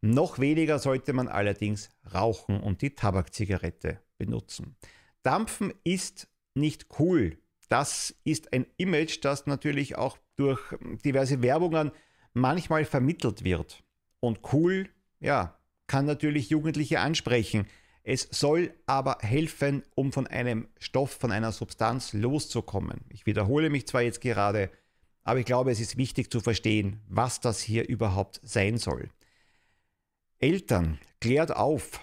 Noch 0.03 0.41
weniger 0.41 0.79
sollte 0.79 1.15
man 1.15 1.29
allerdings 1.29 1.89
rauchen 2.13 2.61
und 2.61 2.83
die 2.83 2.95
Tabakzigarette 2.95 4.03
benutzen. 4.19 4.77
Dampfen 5.23 5.73
ist 5.85 6.29
nicht 6.53 6.87
cool. 6.99 7.39
Das 7.71 8.15
ist 8.25 8.53
ein 8.53 8.67
Image, 8.77 9.25
das 9.25 9.47
natürlich 9.47 9.97
auch 9.97 10.19
durch 10.37 10.61
diverse 11.03 11.41
Werbungen 11.41 11.93
manchmal 12.35 12.85
vermittelt 12.85 13.43
wird. 13.43 13.83
Und 14.21 14.41
cool, 14.53 14.91
ja, 15.19 15.56
kann 15.87 16.07
natürlich 16.07 16.51
Jugendliche 16.51 17.01
ansprechen. 17.01 17.67
Es 18.03 18.29
soll 18.31 18.73
aber 18.87 19.19
helfen, 19.21 19.83
um 19.95 20.13
von 20.13 20.27
einem 20.27 20.69
Stoff, 20.79 21.11
von 21.11 21.33
einer 21.33 21.53
Substanz 21.53 22.13
loszukommen. 22.13 23.01
Ich 23.09 23.27
wiederhole 23.27 23.69
mich 23.71 23.87
zwar 23.87 24.03
jetzt 24.03 24.21
gerade, 24.21 24.71
aber 25.25 25.41
ich 25.41 25.47
glaube, 25.47 25.73
es 25.73 25.81
ist 25.81 25.97
wichtig 25.97 26.31
zu 26.31 26.41
verstehen, 26.41 27.01
was 27.09 27.41
das 27.41 27.61
hier 27.61 27.89
überhaupt 27.89 28.41
sein 28.45 28.79
soll. 28.79 29.11
Eltern, 30.39 30.99
klärt 31.21 31.57
auf. 31.57 32.01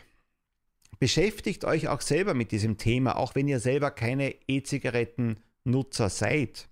Beschäftigt 0.99 1.63
euch 1.65 1.87
auch 1.87 2.01
selber 2.01 2.33
mit 2.33 2.51
diesem 2.51 2.77
Thema, 2.77 3.15
auch 3.17 3.35
wenn 3.35 3.47
ihr 3.47 3.59
selber 3.59 3.91
keine 3.91 4.35
E-Zigaretten-Nutzer 4.47 6.09
seid. 6.09 6.67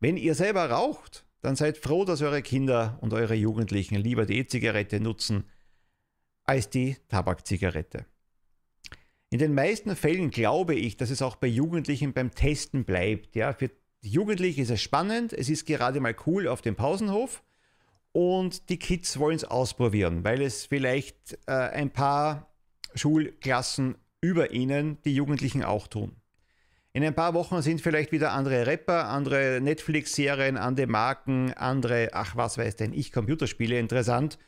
Wenn 0.00 0.16
ihr 0.16 0.34
selber 0.34 0.70
raucht, 0.70 1.24
dann 1.42 1.56
seid 1.56 1.78
froh, 1.78 2.04
dass 2.04 2.22
eure 2.22 2.42
Kinder 2.42 2.98
und 3.00 3.12
eure 3.12 3.34
Jugendlichen 3.34 3.96
lieber 3.96 4.26
die 4.26 4.38
E-Zigarette 4.38 5.00
nutzen, 5.00 5.44
als 6.48 6.70
die 6.70 6.96
Tabakzigarette. 7.08 8.06
In 9.30 9.38
den 9.38 9.52
meisten 9.52 9.94
Fällen 9.94 10.30
glaube 10.30 10.74
ich, 10.74 10.96
dass 10.96 11.10
es 11.10 11.20
auch 11.20 11.36
bei 11.36 11.46
Jugendlichen 11.46 12.14
beim 12.14 12.34
Testen 12.34 12.84
bleibt. 12.84 13.36
Ja, 13.36 13.52
für 13.52 13.70
Jugendliche 14.00 14.62
ist 14.62 14.70
es 14.70 14.80
spannend, 14.80 15.34
es 15.34 15.50
ist 15.50 15.66
gerade 15.66 16.00
mal 16.00 16.16
cool 16.26 16.48
auf 16.48 16.62
dem 16.62 16.74
Pausenhof 16.74 17.42
und 18.12 18.70
die 18.70 18.78
Kids 18.78 19.18
wollen 19.18 19.36
es 19.36 19.44
ausprobieren, 19.44 20.24
weil 20.24 20.40
es 20.40 20.64
vielleicht 20.64 21.38
äh, 21.46 21.52
ein 21.52 21.90
paar 21.90 22.48
Schulklassen 22.94 23.96
über 24.22 24.52
ihnen 24.52 24.96
die 25.04 25.14
Jugendlichen 25.14 25.62
auch 25.62 25.86
tun. 25.86 26.16
In 26.94 27.04
ein 27.04 27.14
paar 27.14 27.34
Wochen 27.34 27.60
sind 27.60 27.82
vielleicht 27.82 28.10
wieder 28.10 28.32
andere 28.32 28.66
Rapper, 28.66 29.08
andere 29.08 29.60
Netflix-Serien, 29.60 30.56
andere 30.56 30.86
Marken, 30.86 31.52
andere, 31.52 32.08
ach 32.12 32.36
was 32.36 32.56
weiß 32.56 32.76
denn 32.76 32.94
ich, 32.94 33.12
Computerspiele 33.12 33.78
interessant 33.78 34.38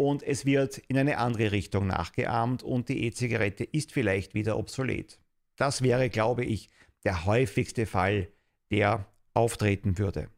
und 0.00 0.22
es 0.22 0.46
wird 0.46 0.78
in 0.78 0.96
eine 0.96 1.18
andere 1.18 1.52
Richtung 1.52 1.86
nachgeahmt 1.86 2.62
und 2.62 2.88
die 2.88 3.04
E-Zigarette 3.04 3.64
ist 3.64 3.92
vielleicht 3.92 4.32
wieder 4.32 4.56
obsolet. 4.56 5.20
Das 5.56 5.82
wäre, 5.82 6.08
glaube 6.08 6.42
ich, 6.42 6.70
der 7.04 7.26
häufigste 7.26 7.84
Fall, 7.84 8.28
der 8.70 9.04
auftreten 9.34 9.98
würde. 9.98 10.30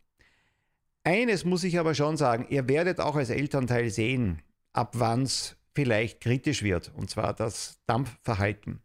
Eines 1.04 1.44
muss 1.44 1.62
ich 1.62 1.78
aber 1.78 1.94
schon 1.94 2.16
sagen, 2.16 2.46
ihr 2.50 2.68
werdet 2.68 2.98
auch 2.98 3.14
als 3.14 3.30
Elternteil 3.30 3.88
sehen, 3.90 4.42
ab 4.72 4.94
wann 4.94 5.22
es 5.22 5.56
vielleicht 5.76 6.20
kritisch 6.20 6.64
wird, 6.64 6.90
und 6.96 7.08
zwar 7.08 7.32
das 7.32 7.78
Dampfverhalten. 7.86 8.82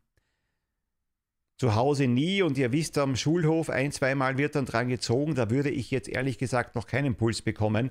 Zu 1.58 1.74
Hause 1.74 2.06
nie 2.06 2.44
und 2.44 2.56
ihr 2.60 2.72
wisst, 2.72 3.00
am 3.00 3.16
Schulhof 3.16 3.72
ein, 3.72 3.92
zweimal 3.92 4.38
wird 4.38 4.54
dann 4.54 4.66
dran 4.66 4.90
gezogen, 4.90 5.34
da 5.34 5.50
würde 5.50 5.72
ich 5.72 5.90
jetzt 5.90 6.08
ehrlich 6.08 6.38
gesagt 6.38 6.76
noch 6.76 6.86
keinen 6.86 7.16
Puls 7.16 7.42
bekommen. 7.42 7.90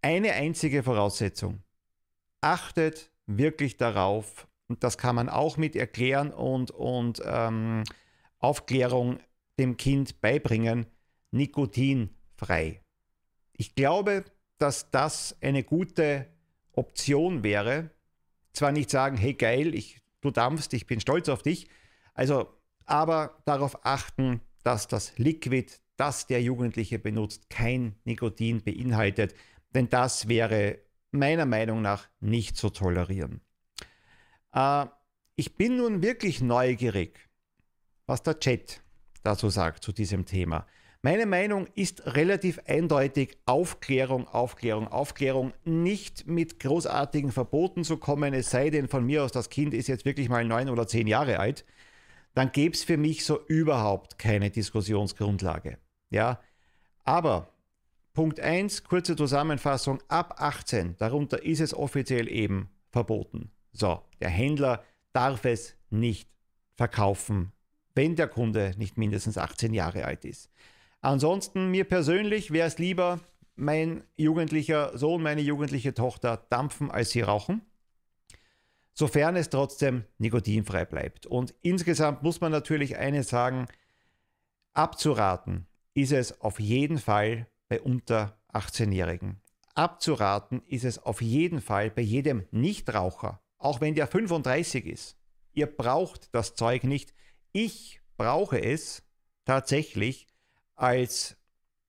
Eine 0.00 0.32
einzige 0.32 0.82
Voraussetzung 0.82 1.62
achtet 2.44 3.10
wirklich 3.26 3.78
darauf, 3.78 4.46
und 4.68 4.84
das 4.84 4.98
kann 4.98 5.16
man 5.16 5.28
auch 5.28 5.56
mit 5.56 5.74
Erklären 5.76 6.30
und, 6.30 6.70
und 6.70 7.22
ähm, 7.24 7.84
Aufklärung 8.38 9.18
dem 9.58 9.76
Kind 9.76 10.20
beibringen, 10.20 10.86
nikotinfrei. 11.30 12.82
Ich 13.54 13.74
glaube, 13.74 14.24
dass 14.58 14.90
das 14.90 15.36
eine 15.40 15.64
gute 15.64 16.26
Option 16.72 17.42
wäre. 17.42 17.90
Zwar 18.52 18.72
nicht 18.72 18.90
sagen, 18.90 19.16
hey 19.16 19.34
geil, 19.34 19.74
ich, 19.74 20.00
du 20.20 20.30
dampfst, 20.30 20.72
ich 20.72 20.86
bin 20.86 21.00
stolz 21.00 21.28
auf 21.28 21.42
dich, 21.42 21.68
also, 22.12 22.48
aber 22.84 23.38
darauf 23.46 23.84
achten, 23.86 24.40
dass 24.62 24.86
das 24.86 25.16
Liquid, 25.18 25.72
das 25.96 26.26
der 26.26 26.42
Jugendliche 26.42 26.98
benutzt, 26.98 27.48
kein 27.48 27.94
Nikotin 28.04 28.62
beinhaltet, 28.62 29.34
denn 29.74 29.88
das 29.88 30.28
wäre 30.28 30.78
meiner 31.14 31.46
Meinung 31.46 31.82
nach 31.82 32.08
nicht 32.20 32.56
zu 32.56 32.70
tolerieren. 32.70 33.40
Äh, 34.52 34.86
ich 35.36 35.56
bin 35.56 35.76
nun 35.76 36.02
wirklich 36.02 36.40
neugierig, 36.40 37.28
was 38.06 38.22
der 38.22 38.38
Chat 38.38 38.82
dazu 39.22 39.48
sagt 39.48 39.82
zu 39.82 39.92
diesem 39.92 40.26
Thema. 40.26 40.66
Meine 41.02 41.26
Meinung 41.26 41.66
ist 41.74 42.14
relativ 42.14 42.60
eindeutig 42.66 43.36
Aufklärung, 43.44 44.26
Aufklärung, 44.26 44.88
Aufklärung. 44.88 45.52
Nicht 45.64 46.26
mit 46.26 46.60
großartigen 46.60 47.30
Verboten 47.30 47.84
zu 47.84 47.98
kommen, 47.98 48.32
es 48.32 48.50
sei 48.50 48.70
denn 48.70 48.88
von 48.88 49.04
mir 49.04 49.22
aus, 49.22 49.30
das 49.30 49.50
Kind 49.50 49.74
ist 49.74 49.86
jetzt 49.86 50.06
wirklich 50.06 50.30
mal 50.30 50.46
neun 50.46 50.70
oder 50.70 50.86
zehn 50.86 51.06
Jahre 51.06 51.40
alt, 51.40 51.66
dann 52.34 52.52
gäbe 52.52 52.74
es 52.74 52.84
für 52.84 52.96
mich 52.96 53.24
so 53.24 53.38
überhaupt 53.46 54.18
keine 54.18 54.50
Diskussionsgrundlage. 54.50 55.78
Ja, 56.08 56.40
aber 57.04 57.53
Punkt 58.14 58.38
1, 58.38 58.84
kurze 58.84 59.16
Zusammenfassung, 59.16 60.00
ab 60.06 60.36
18, 60.38 60.96
darunter 60.98 61.42
ist 61.42 61.58
es 61.58 61.74
offiziell 61.74 62.28
eben 62.30 62.70
verboten. 62.92 63.50
So, 63.72 64.02
der 64.20 64.28
Händler 64.28 64.84
darf 65.12 65.44
es 65.44 65.74
nicht 65.90 66.28
verkaufen, 66.76 67.50
wenn 67.96 68.14
der 68.14 68.28
Kunde 68.28 68.72
nicht 68.78 68.96
mindestens 68.98 69.36
18 69.36 69.74
Jahre 69.74 70.04
alt 70.04 70.24
ist. 70.24 70.48
Ansonsten, 71.00 71.72
mir 71.72 71.82
persönlich 71.82 72.52
wäre 72.52 72.68
es 72.68 72.78
lieber, 72.78 73.18
mein 73.56 74.04
jugendlicher 74.16 74.96
Sohn, 74.96 75.20
meine 75.20 75.40
jugendliche 75.40 75.92
Tochter 75.92 76.46
dampfen, 76.50 76.92
als 76.92 77.10
sie 77.10 77.22
rauchen. 77.22 77.62
Sofern 78.92 79.34
es 79.34 79.50
trotzdem 79.50 80.04
nikotinfrei 80.18 80.84
bleibt. 80.84 81.26
Und 81.26 81.52
insgesamt 81.62 82.22
muss 82.22 82.40
man 82.40 82.52
natürlich 82.52 82.96
eines 82.96 83.28
sagen, 83.28 83.66
abzuraten 84.72 85.66
ist 85.94 86.12
es 86.12 86.40
auf 86.40 86.60
jeden 86.60 86.98
Fall 86.98 87.48
bei 87.74 87.80
unter 87.80 88.38
18-Jährigen. 88.52 89.40
Abzuraten 89.74 90.62
ist 90.68 90.84
es 90.84 91.00
auf 91.00 91.20
jeden 91.20 91.60
Fall 91.60 91.90
bei 91.90 92.02
jedem 92.02 92.46
Nichtraucher, 92.52 93.40
auch 93.58 93.80
wenn 93.80 93.96
der 93.96 94.06
35 94.06 94.86
ist. 94.86 95.16
Ihr 95.52 95.66
braucht 95.66 96.32
das 96.32 96.54
Zeug 96.54 96.84
nicht. 96.84 97.14
Ich 97.50 98.00
brauche 98.16 98.62
es 98.62 99.02
tatsächlich, 99.44 100.28
als 100.76 101.36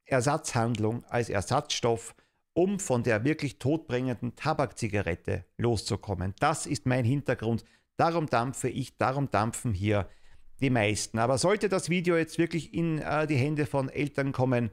Ersatzhandlung, 0.06 1.04
als 1.06 1.30
Ersatzstoff, 1.30 2.16
um 2.54 2.80
von 2.80 3.04
der 3.04 3.24
wirklich 3.24 3.60
todbringenden 3.60 4.36
Tabakzigarette 4.36 5.46
loszukommen. 5.58 6.34
Das 6.40 6.66
ist 6.66 6.88
mein 6.88 7.06
Hintergrund. 7.06 7.64
Darum 7.98 8.26
dampfe 8.26 8.70
ich, 8.70 8.98
darum 8.98 9.30
dampfen 9.30 9.74
hier 9.74 10.10
die 10.62 10.72
meisten. 10.72 11.20
Aber 11.20 11.38
sollte 11.38 11.70
das 11.70 11.90
Video 11.90 12.18
jetzt 12.18 12.40
wirklich 12.40 12.74
in 12.74 13.00
äh, 13.00 13.28
die 13.28 13.36
Hände 13.36 13.68
von 13.68 13.90
Eltern 13.90 14.32
kommen, 14.32 14.72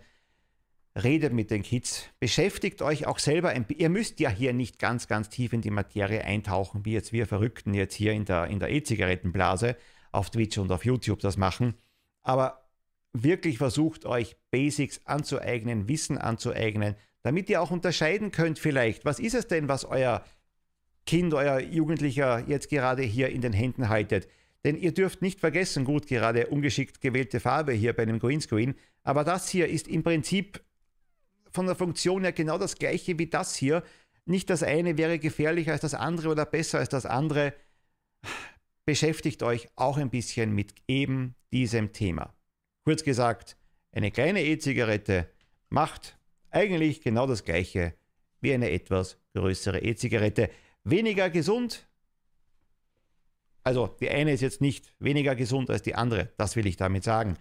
redet 0.94 1.32
mit 1.32 1.50
den 1.50 1.62
Kids, 1.62 2.04
beschäftigt 2.20 2.82
euch 2.82 3.06
auch 3.06 3.18
selber. 3.18 3.50
Ein, 3.50 3.64
ihr 3.76 3.88
müsst 3.88 4.20
ja 4.20 4.30
hier 4.30 4.52
nicht 4.52 4.78
ganz, 4.78 5.08
ganz 5.08 5.30
tief 5.30 5.52
in 5.52 5.62
die 5.62 5.70
Materie 5.70 6.24
eintauchen, 6.24 6.84
wie 6.84 6.92
jetzt 6.92 7.12
wir 7.12 7.26
Verrückten 7.26 7.74
jetzt 7.74 7.94
hier 7.94 8.12
in 8.12 8.24
der 8.24 8.46
in 8.46 8.58
der 8.58 8.70
E-Zigarettenblase 8.70 9.76
auf 10.10 10.30
Twitch 10.30 10.58
und 10.58 10.70
auf 10.70 10.84
YouTube 10.84 11.20
das 11.20 11.36
machen. 11.36 11.74
Aber 12.22 12.68
wirklich 13.12 13.58
versucht 13.58 14.04
euch 14.04 14.36
Basics 14.50 15.00
anzueignen, 15.06 15.88
Wissen 15.88 16.18
anzueignen, 16.18 16.94
damit 17.22 17.48
ihr 17.48 17.62
auch 17.62 17.70
unterscheiden 17.70 18.30
könnt 18.30 18.58
vielleicht, 18.58 19.04
was 19.04 19.18
ist 19.18 19.34
es 19.34 19.46
denn, 19.46 19.68
was 19.68 19.84
euer 19.84 20.24
Kind, 21.06 21.34
euer 21.34 21.60
Jugendlicher 21.60 22.44
jetzt 22.46 22.68
gerade 22.68 23.02
hier 23.02 23.30
in 23.30 23.40
den 23.40 23.52
Händen 23.52 23.88
haltet. 23.88 24.28
Denn 24.64 24.76
ihr 24.76 24.92
dürft 24.92 25.22
nicht 25.22 25.40
vergessen, 25.40 25.84
gut, 25.84 26.06
gerade 26.06 26.46
ungeschickt 26.46 27.00
gewählte 27.00 27.40
Farbe 27.40 27.72
hier 27.72 27.92
bei 27.92 28.04
einem 28.04 28.20
Greenscreen, 28.20 28.74
aber 29.02 29.24
das 29.24 29.48
hier 29.48 29.68
ist 29.68 29.88
im 29.88 30.04
Prinzip 30.04 30.62
von 31.52 31.66
der 31.66 31.76
Funktion 31.76 32.22
her 32.22 32.32
genau 32.32 32.58
das 32.58 32.76
gleiche 32.76 33.18
wie 33.18 33.26
das 33.26 33.54
hier. 33.54 33.82
Nicht 34.24 34.50
das 34.50 34.62
eine 34.62 34.96
wäre 34.96 35.18
gefährlicher 35.18 35.72
als 35.72 35.82
das 35.82 35.94
andere 35.94 36.28
oder 36.28 36.46
besser 36.46 36.78
als 36.78 36.88
das 36.88 37.06
andere. 37.06 37.54
Beschäftigt 38.84 39.42
euch 39.42 39.68
auch 39.76 39.96
ein 39.96 40.10
bisschen 40.10 40.52
mit 40.54 40.74
eben 40.88 41.34
diesem 41.52 41.92
Thema. 41.92 42.34
Kurz 42.84 43.04
gesagt, 43.04 43.56
eine 43.92 44.10
kleine 44.10 44.42
E-Zigarette 44.42 45.28
macht 45.68 46.18
eigentlich 46.50 47.00
genau 47.00 47.26
das 47.26 47.44
gleiche 47.44 47.94
wie 48.40 48.52
eine 48.52 48.70
etwas 48.70 49.18
größere 49.34 49.80
E-Zigarette. 49.80 50.50
Weniger 50.84 51.30
gesund. 51.30 51.86
Also 53.62 53.86
die 54.00 54.10
eine 54.10 54.32
ist 54.32 54.40
jetzt 54.40 54.60
nicht 54.60 54.92
weniger 54.98 55.36
gesund 55.36 55.70
als 55.70 55.82
die 55.82 55.94
andere, 55.94 56.32
das 56.36 56.56
will 56.56 56.66
ich 56.66 56.76
damit 56.76 57.04
sagen. 57.04 57.36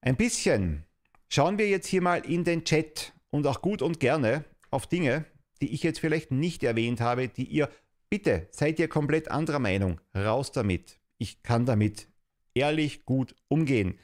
Ein 0.00 0.16
bisschen 0.16 0.84
schauen 1.32 1.56
wir 1.56 1.66
jetzt 1.66 1.86
hier 1.86 2.02
mal 2.02 2.26
in 2.26 2.44
den 2.44 2.64
Chat 2.64 3.14
und 3.30 3.46
auch 3.46 3.62
gut 3.62 3.80
und 3.80 4.00
gerne 4.00 4.44
auf 4.70 4.86
Dinge, 4.86 5.24
die 5.62 5.72
ich 5.72 5.82
jetzt 5.82 5.98
vielleicht 5.98 6.30
nicht 6.30 6.62
erwähnt 6.62 7.00
habe, 7.00 7.28
die 7.28 7.44
ihr 7.44 7.70
bitte 8.10 8.48
seid 8.50 8.78
ihr 8.78 8.88
komplett 8.88 9.30
anderer 9.30 9.58
Meinung. 9.58 9.98
Raus 10.14 10.52
damit. 10.52 10.98
Ich 11.16 11.42
kann 11.42 11.64
damit 11.64 12.06
ehrlich 12.52 13.06
gut 13.06 13.34
umgehen. 13.48 13.98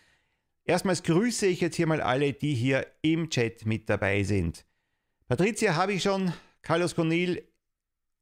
Erstmals 0.64 1.02
grüße 1.02 1.46
ich 1.46 1.60
jetzt 1.60 1.76
hier 1.76 1.86
mal 1.86 2.00
alle, 2.00 2.32
die 2.32 2.54
hier 2.54 2.86
im 3.02 3.28
Chat 3.28 3.66
mit 3.66 3.90
dabei 3.90 4.22
sind. 4.22 4.64
Patricia 5.26 5.76
habe 5.76 5.92
ich 5.92 6.02
schon, 6.02 6.32
Carlos 6.62 6.94
Cornel 6.94 7.46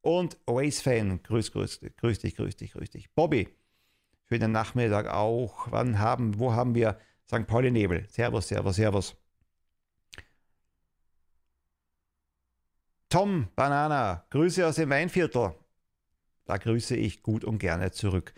und 0.00 0.36
Waze 0.46 0.82
Fan. 0.82 1.22
Grüß, 1.22 1.52
grüß, 1.52 1.80
grüß 1.96 2.18
dich, 2.18 2.34
grüß 2.34 2.56
dich, 2.56 2.72
grüß 2.72 2.90
dich. 2.90 3.14
Bobby, 3.14 3.48
schönen 4.28 4.50
Nachmittag 4.50 5.06
auch. 5.06 5.68
Wann 5.70 6.00
haben, 6.00 6.40
wo 6.40 6.54
haben 6.54 6.74
wir 6.74 6.98
St. 7.26 7.46
Pauli 7.46 7.70
Nebel? 7.70 8.06
Servus, 8.08 8.48
servus, 8.48 8.76
servus. 8.76 9.16
Tom 13.08 13.48
Banana, 13.54 14.26
Grüße 14.30 14.66
aus 14.66 14.76
dem 14.76 14.90
Weinviertel. 14.90 15.54
Da 16.44 16.56
grüße 16.56 16.96
ich 16.96 17.22
gut 17.22 17.44
und 17.44 17.58
gerne 17.58 17.90
zurück. 17.90 18.34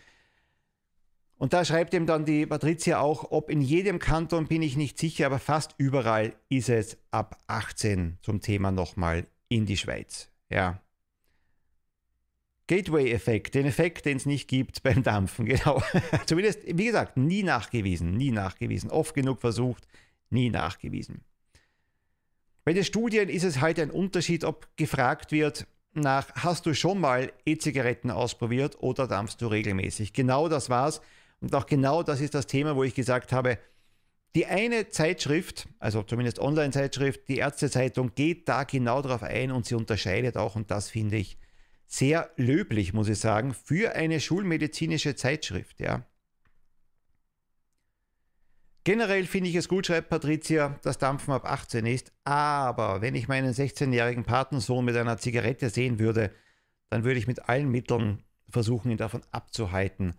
Und 1.37 1.53
da 1.53 1.63
schreibt 1.63 1.93
ihm 1.93 2.05
dann 2.05 2.25
die 2.25 2.45
Patricia 2.45 2.99
auch, 2.99 3.31
ob 3.31 3.49
in 3.49 3.61
jedem 3.61 3.97
Kanton 3.97 4.47
bin 4.47 4.61
ich 4.61 4.75
nicht 4.75 4.99
sicher, 4.99 5.25
aber 5.25 5.39
fast 5.39 5.73
überall 5.77 6.35
ist 6.49 6.69
es 6.69 6.97
ab 7.11 7.41
18 7.47 8.17
zum 8.21 8.41
Thema 8.41 8.71
nochmal 8.71 9.25
in 9.47 9.65
die 9.65 9.77
Schweiz. 9.77 10.29
Ja. 10.49 10.81
Gateway-Effekt, 12.69 13.55
den 13.55 13.65
Effekt, 13.65 14.05
den 14.05 14.17
es 14.17 14.27
nicht 14.27 14.47
gibt 14.47 14.83
beim 14.83 15.01
Dampfen, 15.01 15.45
genau. 15.47 15.81
Zumindest, 16.27 16.59
wie 16.65 16.85
gesagt, 16.85 17.17
nie 17.17 17.41
nachgewiesen, 17.41 18.15
nie 18.15 18.31
nachgewiesen. 18.31 18.91
Oft 18.91 19.15
genug 19.15 19.41
versucht, 19.41 19.87
nie 20.29 20.51
nachgewiesen. 20.51 21.21
Bei 22.63 22.73
den 22.73 22.83
Studien 22.83 23.27
ist 23.27 23.43
es 23.43 23.59
halt 23.59 23.79
ein 23.79 23.89
Unterschied, 23.89 24.43
ob 24.43 24.67
gefragt 24.77 25.31
wird 25.31 25.65
nach, 25.93 26.27
hast 26.35 26.67
du 26.67 26.75
schon 26.75 27.01
mal 27.01 27.33
E-Zigaretten 27.43 28.11
ausprobiert 28.11 28.77
oder 28.79 29.07
dampfst 29.07 29.37
du 29.39 29.47
regelmäßig? 29.47 30.13
Genau 30.13 30.47
das 30.47 30.69
war's. 30.69 31.01
Und 31.41 31.55
auch 31.55 31.65
genau 31.65 32.03
das 32.03 32.21
ist 32.21 32.35
das 32.35 32.45
Thema, 32.45 32.75
wo 32.75 32.83
ich 32.83 32.93
gesagt 32.93 33.31
habe, 33.31 33.57
die 34.35 34.45
eine 34.45 34.89
Zeitschrift, 34.89 35.67
also 35.79 36.03
zumindest 36.03 36.37
Online-Zeitschrift, 36.37 37.27
die 37.29 37.37
Ärztezeitung, 37.37 38.13
geht 38.13 38.47
da 38.47 38.63
genau 38.63 39.01
darauf 39.01 39.23
ein 39.23 39.51
und 39.51 39.65
sie 39.65 39.73
unterscheidet 39.73 40.37
auch, 40.37 40.55
und 40.55 40.69
das 40.69 40.91
finde 40.91 41.17
ich 41.17 41.39
sehr 41.89 42.31
löblich, 42.37 42.93
muss 42.93 43.09
ich 43.09 43.19
sagen, 43.19 43.53
für 43.53 43.95
eine 43.95 44.19
schulmedizinische 44.21 45.15
Zeitschrift. 45.15 45.79
Ja. 45.79 46.05
Generell 48.83 49.25
finde 49.25 49.49
ich 49.49 49.55
es 49.55 49.67
gut, 49.67 49.87
schreibt 49.87 50.09
Patricia, 50.09 50.79
dass 50.83 50.99
Dampfen 50.99 51.33
ab 51.33 51.45
18 51.45 51.85
ist, 51.87 52.13
aber 52.23 53.01
wenn 53.01 53.15
ich 53.15 53.27
meinen 53.27 53.53
16-jährigen 53.53 54.23
Patensohn 54.23 54.85
mit 54.85 54.95
einer 54.95 55.17
Zigarette 55.17 55.69
sehen 55.69 55.99
würde, 55.99 56.31
dann 56.89 57.03
würde 57.03 57.19
ich 57.19 57.27
mit 57.27 57.49
allen 57.49 57.69
Mitteln 57.69 58.23
versuchen, 58.47 58.91
ihn 58.91 58.97
davon 58.97 59.21
abzuhalten, 59.31 60.13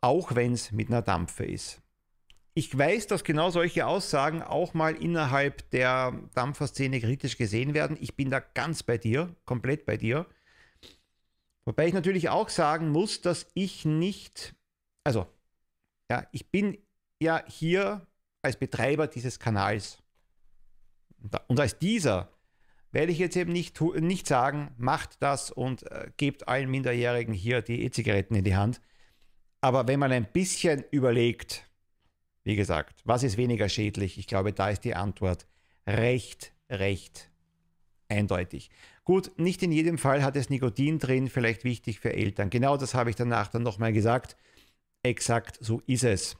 auch 0.00 0.34
wenn 0.34 0.52
es 0.52 0.72
mit 0.72 0.88
einer 0.88 1.02
Dampfe 1.02 1.44
ist. 1.44 1.80
Ich 2.54 2.76
weiß, 2.76 3.06
dass 3.06 3.24
genau 3.24 3.50
solche 3.50 3.86
Aussagen 3.86 4.42
auch 4.42 4.74
mal 4.74 4.94
innerhalb 4.94 5.70
der 5.70 6.12
Dampferszene 6.34 7.00
kritisch 7.00 7.36
gesehen 7.36 7.72
werden. 7.74 7.96
Ich 8.00 8.16
bin 8.16 8.30
da 8.30 8.40
ganz 8.40 8.82
bei 8.82 8.98
dir, 8.98 9.34
komplett 9.44 9.86
bei 9.86 9.96
dir. 9.96 10.26
Wobei 11.64 11.86
ich 11.88 11.94
natürlich 11.94 12.28
auch 12.28 12.48
sagen 12.48 12.90
muss, 12.90 13.20
dass 13.20 13.46
ich 13.54 13.84
nicht, 13.84 14.54
also, 15.02 15.26
ja, 16.10 16.26
ich 16.32 16.50
bin 16.50 16.78
ja 17.20 17.42
hier 17.46 18.06
als 18.42 18.56
Betreiber 18.56 19.06
dieses 19.06 19.38
Kanals. 19.38 19.98
Und 21.48 21.58
als 21.58 21.78
dieser 21.78 22.28
werde 22.92 23.12
ich 23.12 23.18
jetzt 23.18 23.36
eben 23.36 23.52
nicht, 23.52 23.80
nicht 23.80 24.26
sagen, 24.26 24.72
macht 24.76 25.22
das 25.22 25.50
und 25.50 25.90
äh, 25.90 26.10
gebt 26.16 26.46
allen 26.46 26.70
Minderjährigen 26.70 27.34
hier 27.34 27.62
die 27.62 27.82
E-Zigaretten 27.82 28.36
in 28.36 28.44
die 28.44 28.56
Hand. 28.56 28.80
Aber 29.60 29.88
wenn 29.88 29.98
man 29.98 30.12
ein 30.12 30.30
bisschen 30.30 30.84
überlegt, 30.90 31.68
wie 32.44 32.54
gesagt, 32.54 33.00
was 33.04 33.22
ist 33.22 33.38
weniger 33.38 33.68
schädlich? 33.70 34.18
Ich 34.18 34.26
glaube, 34.26 34.52
da 34.52 34.68
ist 34.68 34.84
die 34.84 34.94
Antwort 34.94 35.46
recht, 35.86 36.52
recht 36.70 37.30
eindeutig. 38.08 38.70
Gut, 39.04 39.32
nicht 39.36 39.62
in 39.62 39.70
jedem 39.70 39.98
Fall 39.98 40.22
hat 40.22 40.34
es 40.34 40.48
Nikotin 40.48 40.98
drin, 40.98 41.28
vielleicht 41.28 41.64
wichtig 41.64 42.00
für 42.00 42.12
Eltern. 42.12 42.50
Genau 42.50 42.76
das 42.76 42.94
habe 42.94 43.10
ich 43.10 43.16
danach 43.16 43.48
dann 43.48 43.62
nochmal 43.62 43.92
gesagt. 43.92 44.36
Exakt 45.02 45.58
so 45.60 45.82
ist 45.86 46.04
es. 46.04 46.36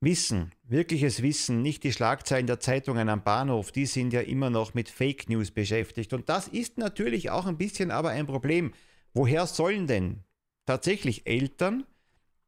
Wissen, 0.00 0.52
wirkliches 0.64 1.22
Wissen, 1.22 1.62
nicht 1.62 1.82
die 1.82 1.92
Schlagzeilen 1.92 2.46
der 2.46 2.60
Zeitungen 2.60 3.08
am 3.08 3.22
Bahnhof, 3.22 3.72
die 3.72 3.86
sind 3.86 4.12
ja 4.12 4.20
immer 4.20 4.48
noch 4.48 4.74
mit 4.74 4.88
Fake 4.88 5.28
News 5.28 5.50
beschäftigt. 5.50 6.12
Und 6.12 6.28
das 6.28 6.48
ist 6.48 6.78
natürlich 6.78 7.30
auch 7.30 7.46
ein 7.46 7.58
bisschen 7.58 7.90
aber 7.90 8.10
ein 8.10 8.26
Problem. 8.26 8.72
Woher 9.12 9.46
sollen 9.46 9.86
denn 9.86 10.22
tatsächlich 10.66 11.26
Eltern, 11.26 11.84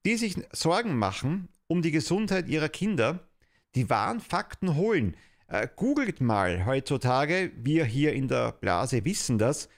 die 0.04 0.16
sich 0.16 0.36
Sorgen 0.52 0.96
machen 0.96 1.48
um 1.66 1.82
die 1.82 1.92
Gesundheit 1.92 2.48
ihrer 2.48 2.68
Kinder, 2.68 3.28
die 3.76 3.88
wahren 3.88 4.20
Fakten 4.20 4.74
holen. 4.74 5.16
Äh, 5.50 5.66
googelt 5.74 6.20
mal 6.20 6.64
heutzutage, 6.64 7.50
wir 7.56 7.84
hier 7.84 8.12
in 8.12 8.28
der 8.28 8.52
Blase 8.52 9.04
wissen 9.04 9.36
das, 9.36 9.68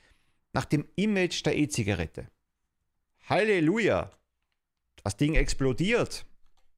nach 0.52 0.66
dem 0.66 0.86
Image 0.96 1.46
der 1.46 1.56
E-Zigarette. 1.56 2.26
Halleluja! 3.26 4.10
Das 5.02 5.16
Ding 5.16 5.34
explodiert. 5.34 6.26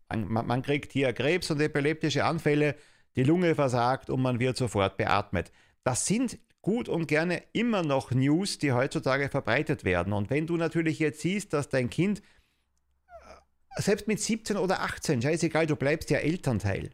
Man, 0.08 0.46
man 0.46 0.62
kriegt 0.62 0.92
hier 0.92 1.12
Krebs 1.12 1.50
und 1.50 1.60
epileptische 1.60 2.24
Anfälle, 2.24 2.76
die 3.16 3.24
Lunge 3.24 3.56
versagt 3.56 4.10
und 4.10 4.22
man 4.22 4.38
wird 4.38 4.56
sofort 4.56 4.96
beatmet. 4.96 5.50
Das 5.82 6.06
sind 6.06 6.38
gut 6.62 6.88
und 6.88 7.08
gerne 7.08 7.42
immer 7.52 7.82
noch 7.82 8.12
News, 8.12 8.58
die 8.58 8.72
heutzutage 8.72 9.28
verbreitet 9.28 9.84
werden. 9.84 10.12
Und 10.12 10.30
wenn 10.30 10.46
du 10.46 10.56
natürlich 10.56 11.00
jetzt 11.00 11.20
siehst, 11.20 11.52
dass 11.52 11.68
dein 11.68 11.90
Kind, 11.90 12.22
äh, 13.08 13.82
selbst 13.82 14.06
mit 14.06 14.20
17 14.20 14.56
oder 14.56 14.82
18, 14.82 15.20
scheißegal, 15.20 15.66
du 15.66 15.74
bleibst 15.74 16.10
ja 16.10 16.18
Elternteil. 16.18 16.90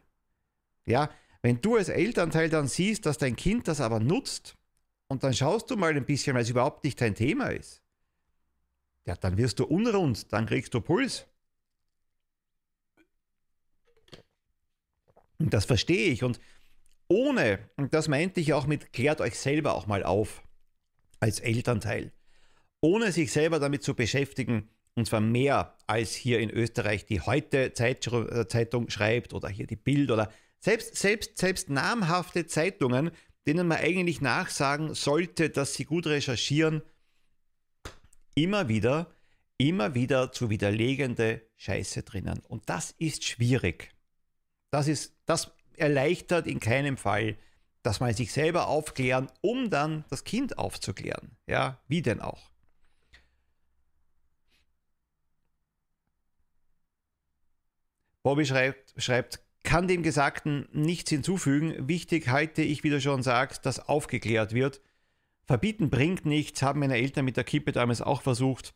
Ja, 0.85 1.11
wenn 1.41 1.61
du 1.61 1.75
als 1.75 1.89
Elternteil 1.89 2.49
dann 2.49 2.67
siehst, 2.67 3.05
dass 3.05 3.17
dein 3.17 3.35
Kind 3.35 3.67
das 3.67 3.81
aber 3.81 3.99
nutzt, 3.99 4.55
und 5.07 5.23
dann 5.23 5.33
schaust 5.33 5.69
du 5.69 5.75
mal 5.75 5.93
ein 5.93 6.05
bisschen, 6.05 6.35
weil 6.35 6.43
es 6.43 6.49
überhaupt 6.49 6.85
nicht 6.85 7.01
dein 7.01 7.15
Thema 7.15 7.47
ist, 7.47 7.81
ja, 9.05 9.15
dann 9.15 9.37
wirst 9.37 9.59
du 9.59 9.65
unrund, 9.65 10.31
dann 10.31 10.45
kriegst 10.45 10.73
du 10.73 10.79
Puls. 10.79 11.27
Und 15.37 15.53
das 15.53 15.65
verstehe 15.65 16.11
ich. 16.11 16.23
Und 16.23 16.39
ohne, 17.07 17.59
und 17.75 17.93
das 17.93 18.07
meinte 18.07 18.39
ich 18.39 18.53
auch 18.53 18.67
mit, 18.67 18.93
klärt 18.93 19.19
euch 19.19 19.37
selber 19.37 19.73
auch 19.73 19.87
mal 19.87 20.03
auf 20.03 20.43
als 21.19 21.39
Elternteil, 21.39 22.13
ohne 22.79 23.11
sich 23.11 23.31
selber 23.31 23.59
damit 23.59 23.83
zu 23.83 23.95
beschäftigen, 23.95 24.69
und 24.95 25.07
zwar 25.07 25.21
mehr 25.21 25.75
als 25.87 26.13
hier 26.13 26.39
in 26.39 26.49
Österreich 26.49 27.05
die 27.05 27.21
heute 27.21 27.73
äh, 27.77 28.47
Zeitung 28.47 28.89
schreibt 28.89 29.33
oder 29.33 29.49
hier 29.49 29.67
die 29.67 29.75
Bild 29.75 30.11
oder 30.11 30.31
selbst, 30.61 30.95
selbst, 30.95 31.37
selbst 31.37 31.69
namhafte 31.69 32.45
Zeitungen, 32.45 33.11
denen 33.47 33.67
man 33.67 33.79
eigentlich 33.79 34.21
nachsagen 34.21 34.93
sollte, 34.93 35.49
dass 35.49 35.73
sie 35.73 35.85
gut 35.85 36.05
recherchieren, 36.05 36.83
immer 38.35 38.69
wieder, 38.69 39.11
immer 39.57 39.95
wieder 39.95 40.31
zu 40.31 40.49
widerlegende 40.49 41.41
Scheiße 41.57 42.03
drinnen. 42.03 42.41
Und 42.47 42.69
das 42.69 42.91
ist 42.97 43.25
schwierig. 43.25 43.91
Das 44.69 44.87
ist, 44.87 45.15
das 45.25 45.51
erleichtert 45.75 46.47
in 46.47 46.59
keinem 46.59 46.97
Fall, 46.97 47.37
dass 47.81 47.99
man 47.99 48.13
sich 48.13 48.31
selber 48.31 48.67
aufklären, 48.67 49.31
um 49.41 49.71
dann 49.71 50.05
das 50.09 50.23
Kind 50.23 50.59
aufzuklären. 50.59 51.35
Ja, 51.47 51.81
wie 51.87 52.03
denn 52.03 52.21
auch? 52.21 52.51
Bobby 58.21 58.45
schreibt, 58.45 58.93
schreibt, 59.01 59.39
kann 59.63 59.87
dem 59.87 60.03
Gesagten 60.03 60.67
nichts 60.71 61.09
hinzufügen. 61.09 61.87
Wichtig 61.87 62.29
halte 62.29 62.61
ich, 62.61 62.83
wie 62.83 62.89
du 62.89 62.99
schon 62.99 63.23
sagst, 63.23 63.65
dass 63.65 63.79
aufgeklärt 63.79 64.53
wird. 64.53 64.81
Verbieten 65.45 65.89
bringt 65.89 66.25
nichts, 66.25 66.61
haben 66.61 66.79
meine 66.79 66.97
Eltern 66.97 67.25
mit 67.25 67.37
der 67.37 67.43
Kippe 67.43 67.71
damals 67.71 68.01
auch 68.01 68.21
versucht. 68.21 68.73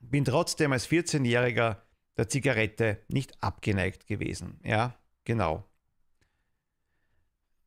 Bin 0.00 0.24
trotzdem 0.24 0.72
als 0.72 0.88
14-Jähriger 0.88 1.78
der 2.16 2.28
Zigarette 2.28 3.02
nicht 3.08 3.42
abgeneigt 3.42 4.06
gewesen. 4.06 4.60
Ja, 4.62 4.96
genau. 5.24 5.64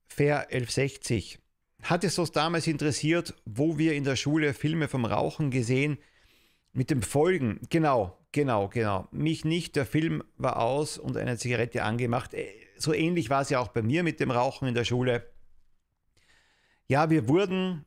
Fair 0.05 0.47
1160. 0.49 1.39
Hat 1.83 2.03
es 2.03 2.19
uns 2.19 2.31
damals 2.31 2.67
interessiert, 2.67 3.33
wo 3.45 3.77
wir 3.77 3.93
in 3.93 4.03
der 4.03 4.15
Schule 4.15 4.53
Filme 4.53 4.87
vom 4.87 5.05
Rauchen 5.05 5.49
gesehen, 5.49 5.97
mit 6.73 6.89
dem 6.89 7.01
Folgen, 7.01 7.61
genau, 7.69 8.18
genau, 8.31 8.67
genau. 8.69 9.07
Mich 9.11 9.45
nicht, 9.45 9.75
der 9.75 9.85
Film 9.85 10.23
war 10.37 10.57
aus 10.57 10.97
und 10.97 11.17
eine 11.17 11.37
Zigarette 11.37 11.83
angemacht. 11.83 12.33
Äh, 12.33 12.47
so 12.77 12.93
ähnlich 12.93 13.29
war 13.29 13.41
es 13.41 13.49
ja 13.49 13.59
auch 13.59 13.69
bei 13.69 13.81
mir 13.81 14.03
mit 14.03 14.19
dem 14.19 14.31
Rauchen 14.31 14.67
in 14.67 14.75
der 14.75 14.85
Schule. 14.85 15.29
Ja, 16.87 17.09
wir 17.09 17.27
wurden, 17.27 17.85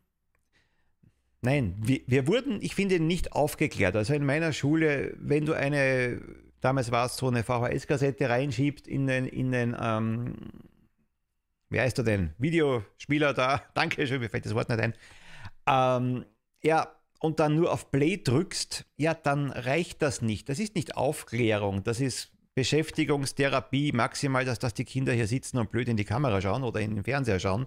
nein, 1.41 1.77
wir, 1.79 2.01
wir 2.07 2.27
wurden, 2.27 2.61
ich 2.63 2.75
finde, 2.75 3.01
nicht 3.01 3.33
aufgeklärt. 3.33 3.97
Also 3.97 4.15
in 4.15 4.25
meiner 4.25 4.53
Schule, 4.53 5.15
wenn 5.19 5.47
du 5.47 5.55
eine, 5.55 6.21
damals 6.61 6.93
war 6.93 7.07
es 7.07 7.17
so 7.17 7.29
eine 7.29 7.43
VHS-Kassette 7.43 8.29
reinschiebst 8.29 8.87
in 8.87 9.07
den, 9.07 9.27
in 9.27 9.51
den 9.51 9.77
ähm, 9.81 10.35
wie 11.73 11.81
heißt 11.81 11.97
du 11.97 12.03
denn? 12.03 12.35
Videospieler 12.39 13.33
da, 13.33 13.63
danke 13.75 14.07
schön, 14.07 14.21
mir 14.21 14.29
fällt 14.29 14.45
das 14.45 14.55
Wort 14.55 14.69
nicht 14.69 14.81
ein. 14.81 14.95
Ähm, 15.67 16.25
ja, 16.63 16.95
und 17.23 17.39
dann 17.39 17.55
nur 17.55 17.73
auf 17.73 17.91
Play 17.91 18.17
drückst, 18.23 18.85
ja, 18.97 19.15
dann 19.15 19.51
reicht 19.51 20.03
das 20.03 20.23
nicht. 20.23 20.49
Das 20.49 20.59
ist 20.59 20.75
nicht 20.75 20.97
Aufklärung, 20.97 21.85
das 21.85 22.01
ist 22.01 22.33
Beschäftigungstherapie, 22.55 23.93
maximal, 23.93 24.45
dass, 24.45 24.59
dass 24.59 24.75
die 24.75 24.85
Kinder 24.85 25.13
hier 25.13 25.27
sitzen 25.27 25.59
und 25.59 25.71
blöd 25.71 25.89
in 25.89 25.97
die 25.97 26.05
Kamera 26.05 26.41
schauen 26.41 26.65
oder 26.65 26.81
in 26.81 26.95
den 26.95 27.05
Fernseher 27.05 27.39
schauen. 27.39 27.67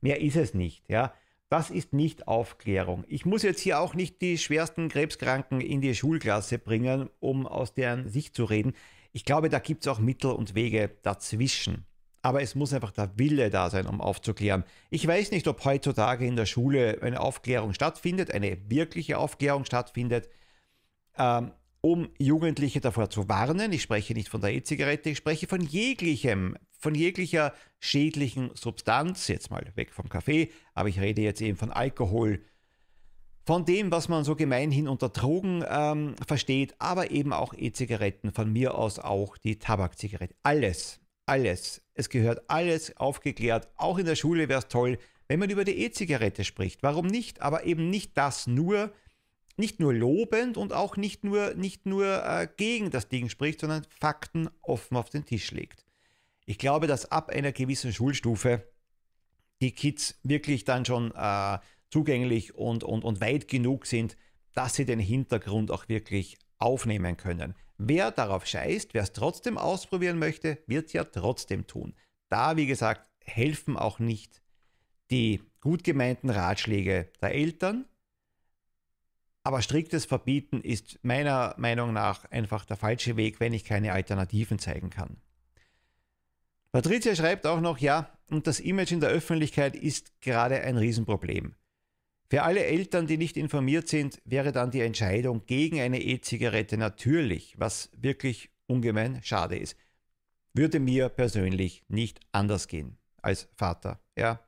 Mehr 0.00 0.20
ist 0.20 0.36
es 0.36 0.52
nicht, 0.52 0.88
ja. 0.88 1.14
Das 1.48 1.70
ist 1.70 1.94
nicht 1.94 2.28
Aufklärung. 2.28 3.04
Ich 3.08 3.24
muss 3.24 3.42
jetzt 3.42 3.60
hier 3.60 3.80
auch 3.80 3.94
nicht 3.94 4.20
die 4.20 4.36
schwersten 4.36 4.90
Krebskranken 4.90 5.62
in 5.62 5.80
die 5.80 5.94
Schulklasse 5.94 6.58
bringen, 6.58 7.08
um 7.20 7.46
aus 7.46 7.72
deren 7.72 8.08
Sicht 8.08 8.34
zu 8.34 8.44
reden. 8.44 8.74
Ich 9.12 9.24
glaube, 9.24 9.48
da 9.48 9.58
gibt 9.58 9.84
es 9.84 9.88
auch 9.88 9.98
Mittel 9.98 10.32
und 10.32 10.54
Wege 10.54 10.90
dazwischen 11.02 11.86
aber 12.22 12.42
es 12.42 12.54
muss 12.54 12.72
einfach 12.72 12.90
der 12.90 13.18
Wille 13.18 13.50
da 13.50 13.70
sein, 13.70 13.86
um 13.86 14.00
aufzuklären. 14.00 14.64
Ich 14.90 15.06
weiß 15.06 15.30
nicht, 15.30 15.46
ob 15.48 15.64
heutzutage 15.64 16.26
in 16.26 16.36
der 16.36 16.46
Schule 16.46 16.98
eine 17.02 17.20
Aufklärung 17.20 17.74
stattfindet, 17.74 18.32
eine 18.32 18.58
wirkliche 18.68 19.18
Aufklärung 19.18 19.64
stattfindet, 19.64 20.28
ähm, 21.16 21.52
um 21.80 22.08
Jugendliche 22.18 22.80
davor 22.80 23.08
zu 23.10 23.28
warnen. 23.28 23.72
Ich 23.72 23.82
spreche 23.82 24.14
nicht 24.14 24.28
von 24.28 24.40
der 24.40 24.52
E-Zigarette, 24.52 25.10
ich 25.10 25.18
spreche 25.18 25.46
von 25.46 25.60
jeglichem, 25.60 26.56
von 26.78 26.94
jeglicher 26.94 27.52
schädlichen 27.78 28.50
Substanz, 28.54 29.28
jetzt 29.28 29.50
mal 29.50 29.64
weg 29.76 29.92
vom 29.92 30.08
Kaffee, 30.08 30.50
aber 30.74 30.88
ich 30.88 31.00
rede 31.00 31.22
jetzt 31.22 31.40
eben 31.40 31.56
von 31.56 31.70
Alkohol, 31.70 32.42
von 33.46 33.64
dem, 33.64 33.90
was 33.90 34.08
man 34.08 34.24
so 34.24 34.36
gemeinhin 34.36 34.88
unter 34.88 35.08
Drogen 35.08 35.64
ähm, 35.66 36.16
versteht, 36.26 36.74
aber 36.78 37.10
eben 37.10 37.32
auch 37.32 37.54
E-Zigaretten, 37.54 38.32
von 38.32 38.52
mir 38.52 38.74
aus 38.74 38.98
auch 38.98 39.38
die 39.38 39.58
Tabakzigarette. 39.58 40.34
Alles, 40.42 41.00
alles. 41.28 41.82
Es 41.94 42.08
gehört 42.08 42.48
alles 42.48 42.96
aufgeklärt. 42.96 43.68
Auch 43.76 43.98
in 43.98 44.06
der 44.06 44.16
Schule 44.16 44.48
wäre 44.48 44.60
es 44.60 44.68
toll, 44.68 44.98
wenn 45.28 45.38
man 45.38 45.50
über 45.50 45.64
die 45.64 45.78
E-Zigarette 45.78 46.44
spricht. 46.44 46.82
Warum 46.82 47.06
nicht? 47.06 47.42
Aber 47.42 47.64
eben 47.64 47.90
nicht 47.90 48.16
das 48.16 48.46
nur, 48.46 48.92
nicht 49.56 49.80
nur 49.80 49.92
lobend 49.92 50.56
und 50.56 50.72
auch 50.72 50.96
nicht 50.96 51.24
nur, 51.24 51.54
nicht 51.54 51.86
nur 51.86 52.06
äh, 52.24 52.48
gegen 52.56 52.90
das 52.90 53.08
Ding 53.08 53.28
spricht, 53.28 53.60
sondern 53.60 53.86
Fakten 54.00 54.48
offen 54.62 54.96
auf 54.96 55.10
den 55.10 55.24
Tisch 55.24 55.50
legt. 55.50 55.84
Ich 56.46 56.58
glaube, 56.58 56.86
dass 56.86 57.12
ab 57.12 57.30
einer 57.30 57.52
gewissen 57.52 57.92
Schulstufe 57.92 58.66
die 59.60 59.72
Kids 59.72 60.18
wirklich 60.22 60.64
dann 60.64 60.84
schon 60.84 61.12
äh, 61.14 61.58
zugänglich 61.90 62.54
und, 62.54 62.84
und, 62.84 63.04
und 63.04 63.20
weit 63.20 63.48
genug 63.48 63.86
sind, 63.86 64.16
dass 64.54 64.74
sie 64.74 64.84
den 64.84 64.98
Hintergrund 64.98 65.70
auch 65.70 65.88
wirklich 65.88 66.38
aufnehmen 66.58 67.16
können. 67.16 67.54
Wer 67.78 68.10
darauf 68.10 68.44
scheißt, 68.44 68.92
wer 68.92 69.04
es 69.04 69.12
trotzdem 69.12 69.56
ausprobieren 69.56 70.18
möchte, 70.18 70.58
wird 70.66 70.92
ja 70.92 71.04
trotzdem 71.04 71.66
tun. 71.66 71.94
Da, 72.28 72.56
wie 72.56 72.66
gesagt, 72.66 73.08
helfen 73.24 73.76
auch 73.76 74.00
nicht 74.00 74.42
die 75.10 75.40
gut 75.60 75.84
gemeinten 75.84 76.28
Ratschläge 76.28 77.10
der 77.22 77.34
Eltern. 77.34 77.86
Aber 79.44 79.62
striktes 79.62 80.04
Verbieten 80.04 80.60
ist 80.60 80.98
meiner 81.02 81.54
Meinung 81.56 81.92
nach 81.92 82.24
einfach 82.30 82.64
der 82.64 82.76
falsche 82.76 83.16
Weg, 83.16 83.40
wenn 83.40 83.52
ich 83.52 83.64
keine 83.64 83.92
Alternativen 83.92 84.58
zeigen 84.58 84.90
kann. 84.90 85.16
Patricia 86.72 87.14
schreibt 87.14 87.46
auch 87.46 87.60
noch, 87.60 87.78
ja, 87.78 88.12
und 88.28 88.46
das 88.46 88.60
Image 88.60 88.92
in 88.92 89.00
der 89.00 89.08
Öffentlichkeit 89.08 89.74
ist 89.74 90.20
gerade 90.20 90.60
ein 90.60 90.76
Riesenproblem. 90.76 91.54
Für 92.30 92.42
alle 92.42 92.64
Eltern, 92.64 93.06
die 93.06 93.16
nicht 93.16 93.38
informiert 93.38 93.88
sind, 93.88 94.20
wäre 94.26 94.52
dann 94.52 94.70
die 94.70 94.82
Entscheidung 94.82 95.46
gegen 95.46 95.80
eine 95.80 96.02
E-Zigarette 96.02 96.76
natürlich, 96.76 97.54
was 97.58 97.90
wirklich 97.96 98.50
ungemein 98.66 99.22
schade 99.22 99.56
ist. 99.56 99.76
Würde 100.52 100.78
mir 100.78 101.08
persönlich 101.08 101.84
nicht 101.88 102.20
anders 102.32 102.68
gehen 102.68 102.98
als 103.22 103.48
Vater, 103.56 103.98
ja. 104.16 104.40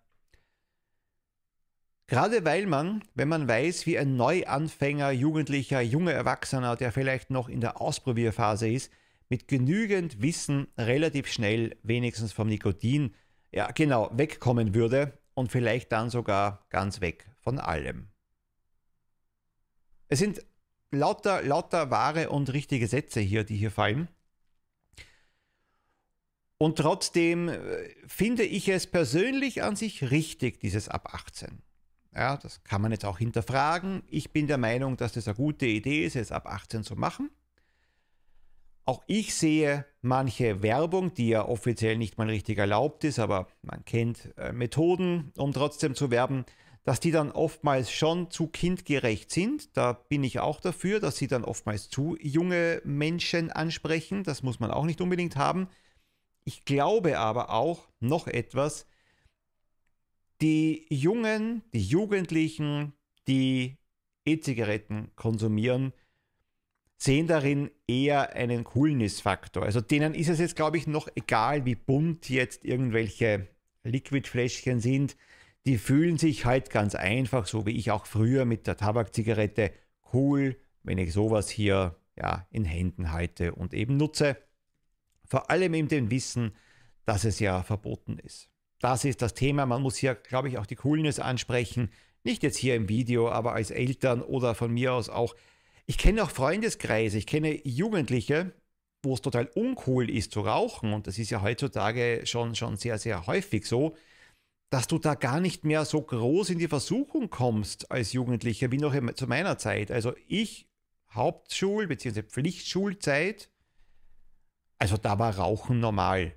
Gerade 2.07 2.45
weil 2.45 2.67
man, 2.67 3.03
wenn 3.15 3.29
man 3.29 3.49
weiß, 3.49 3.87
wie 3.87 3.97
ein 3.97 4.17
Neuanfänger, 4.17 5.13
Jugendlicher, 5.13 5.81
junger 5.81 6.13
Erwachsener, 6.13 6.77
der 6.77 6.93
vielleicht 6.93 7.31
noch 7.31 7.49
in 7.49 7.61
der 7.61 7.81
Ausprobierphase 7.81 8.69
ist, 8.69 8.93
mit 9.29 9.49
genügend 9.49 10.21
Wissen 10.21 10.67
relativ 10.77 11.29
schnell 11.29 11.77
wenigstens 11.83 12.33
vom 12.33 12.49
Nikotin, 12.49 13.15
ja 13.53 13.71
genau, 13.71 14.11
wegkommen 14.13 14.75
würde 14.75 15.19
und 15.35 15.53
vielleicht 15.53 15.93
dann 15.93 16.11
sogar 16.11 16.67
ganz 16.69 17.01
weg 17.01 17.30
von 17.41 17.59
allem. 17.59 18.09
Es 20.09 20.19
sind 20.19 20.45
lauter, 20.91 21.43
lauter 21.43 21.91
wahre 21.91 22.31
und 22.31 22.53
richtige 22.53 22.87
Sätze 22.87 23.21
hier, 23.21 23.45
die 23.45 23.57
hier 23.57 23.71
fallen. 23.71 24.09
Und 26.59 26.77
trotzdem 26.77 27.49
äh, 27.49 27.89
finde 28.07 28.43
ich 28.43 28.69
es 28.69 28.87
persönlich 28.87 29.63
an 29.63 29.77
sich 29.77 30.11
richtig, 30.11 30.61
dieses 30.61 30.89
ab 30.89 31.15
18. 31.15 31.63
Ja, 32.15 32.37
das 32.37 32.63
kann 32.65 32.83
man 32.83 32.93
jetzt 32.93 33.05
auch 33.05 33.19
hinterfragen. 33.19 34.03
Ich 34.09 34.33
bin 34.33 34.47
der 34.47 34.59
Meinung, 34.59 34.97
dass 34.97 35.13
das 35.13 35.29
eine 35.29 35.37
gute 35.37 35.67
Idee 35.67 36.05
ist, 36.05 36.17
es 36.17 36.33
ab 36.33 36.47
18 36.47 36.83
zu 36.83 36.97
machen. 36.97 37.31
Auch 38.85 39.05
ich 39.07 39.35
sehe 39.35 39.87
manche 40.03 40.63
Werbung, 40.63 41.15
die 41.15 41.29
ja 41.29 41.47
offiziell 41.47 41.97
nicht 41.97 42.19
mal 42.19 42.29
richtig 42.29 42.59
erlaubt 42.59 43.05
ist, 43.05 43.21
aber 43.21 43.47
man 43.63 43.85
kennt 43.85 44.37
äh, 44.37 44.53
Methoden, 44.53 45.33
um 45.37 45.53
trotzdem 45.53 45.95
zu 45.95 46.11
werben, 46.11 46.45
dass 46.85 47.01
die 47.01 47.11
dann 47.11 47.31
oftmals 47.31 47.93
schon 47.93 48.31
zu 48.31 48.47
kindgerecht 48.47 49.31
sind. 49.31 49.77
Da 49.77 49.93
bin 49.93 50.25
ich 50.25 50.41
auch 50.41 50.61
dafür, 50.61 51.01
dass 51.01 51.17
sie 51.17 51.29
dann 51.29 51.45
oftmals 51.45 51.91
zu 51.91 52.17
junge 52.21 52.81
Menschen 52.85 53.51
ansprechen. 53.51 54.25
Das 54.25 54.43
muss 54.43 54.61
man 54.61 54.71
auch 54.71 54.85
nicht 54.85 55.01
unbedingt 55.01 55.37
haben. 55.37 55.69
Ich 56.45 56.65
glaube 56.65 57.19
aber 57.19 57.51
auch 57.51 57.89
noch 58.01 58.27
etwas, 58.27 58.87
die 60.41 60.87
Jungen, 60.89 61.63
die 61.75 61.83
Jugendlichen, 61.83 62.95
die 63.29 63.77
E-Zigaretten 64.25 65.11
konsumieren, 65.17 65.93
sehen 66.97 67.27
darin 67.27 67.71
eher 67.87 68.35
einen 68.35 68.65
Coolness-Faktor. 68.65 69.63
Also 69.63 69.81
denen 69.81 70.15
ist 70.15 70.29
es 70.29 70.39
jetzt, 70.39 70.57
glaube 70.57 70.77
ich, 70.77 70.87
noch 70.87 71.09
egal, 71.15 71.65
wie 71.65 71.75
bunt 71.75 72.29
jetzt 72.29 72.65
irgendwelche 72.65 73.49
Liquidfläschchen 73.85 74.81
sind. 74.81 75.17
Die 75.67 75.79
fühlen 75.79 76.17
sich 76.17 76.47
halt 76.47 76.71
ganz 76.71 76.95
einfach, 76.95 77.47
so 77.47 77.67
wie 77.67 77.77
ich 77.77 77.91
auch 77.91 78.07
früher 78.07 78.45
mit 78.45 78.67
der 78.67 78.77
Tabakzigarette, 78.77 79.73
cool, 80.13 80.57
wenn 80.83 80.99
ich 80.99 81.13
sowas 81.13 81.51
hier 81.51 81.97
ja, 82.17 82.47
in 82.51 82.65
Händen 82.65 83.13
halte 83.13 83.55
und 83.55 83.75
eben 83.75 83.97
nutze. 83.97 84.37
Vor 85.27 85.51
allem 85.51 85.75
in 85.75 85.89
dem 85.89 86.11
Wissen, 86.11 86.53
dass 87.05 87.25
es 87.25 87.39
ja 87.39 87.63
verboten 87.63 88.19
ist. 88.19 88.49
Das 88.81 89.05
ist 89.05 89.21
das 89.23 89.35
Thema. 89.35 89.67
Man 89.67 89.83
muss 89.83 89.97
hier, 89.97 90.15
glaube 90.15 90.49
ich, 90.49 90.59
auch 90.59 90.67
die 90.67 90.77
Coolness 90.77 91.19
ansprechen. 91.19 91.91
Nicht 92.25 92.43
jetzt 92.43 92.57
hier 92.57 92.75
im 92.75 92.89
Video, 92.89 93.31
aber 93.31 93.53
als 93.53 93.71
Eltern 93.71 94.23
oder 94.23 94.55
von 94.55 94.73
mir 94.73 94.95
aus 94.95 95.09
auch 95.09 95.35
ich 95.91 95.99
kenne 95.99 96.23
auch 96.23 96.31
Freundeskreise, 96.31 97.19
ich 97.19 97.27
kenne 97.27 97.67
Jugendliche, 97.67 98.53
wo 99.03 99.15
es 99.15 99.23
total 99.23 99.51
uncool 99.57 100.09
ist 100.09 100.31
zu 100.31 100.43
rauchen, 100.43 100.93
und 100.93 101.09
das 101.09 101.19
ist 101.19 101.31
ja 101.31 101.43
heutzutage 101.43 102.21
schon, 102.27 102.55
schon 102.55 102.77
sehr, 102.77 102.97
sehr 102.97 103.27
häufig 103.27 103.67
so, 103.67 103.97
dass 104.71 104.87
du 104.87 104.99
da 104.99 105.15
gar 105.15 105.41
nicht 105.41 105.65
mehr 105.65 105.85
so 105.85 106.01
groß 106.01 106.51
in 106.51 106.59
die 106.59 106.69
Versuchung 106.69 107.29
kommst 107.29 107.91
als 107.91 108.13
Jugendlicher 108.13 108.71
wie 108.71 108.79
noch 108.79 108.95
zu 109.15 109.27
meiner 109.27 109.59
Zeit. 109.59 109.91
Also 109.91 110.15
ich, 110.27 110.69
Hauptschul- 111.13 111.89
bzw. 111.89 112.23
Pflichtschulzeit, 112.23 113.51
also 114.79 114.97
da 114.97 115.19
war 115.19 115.37
Rauchen 115.37 115.81
normal. 115.81 116.35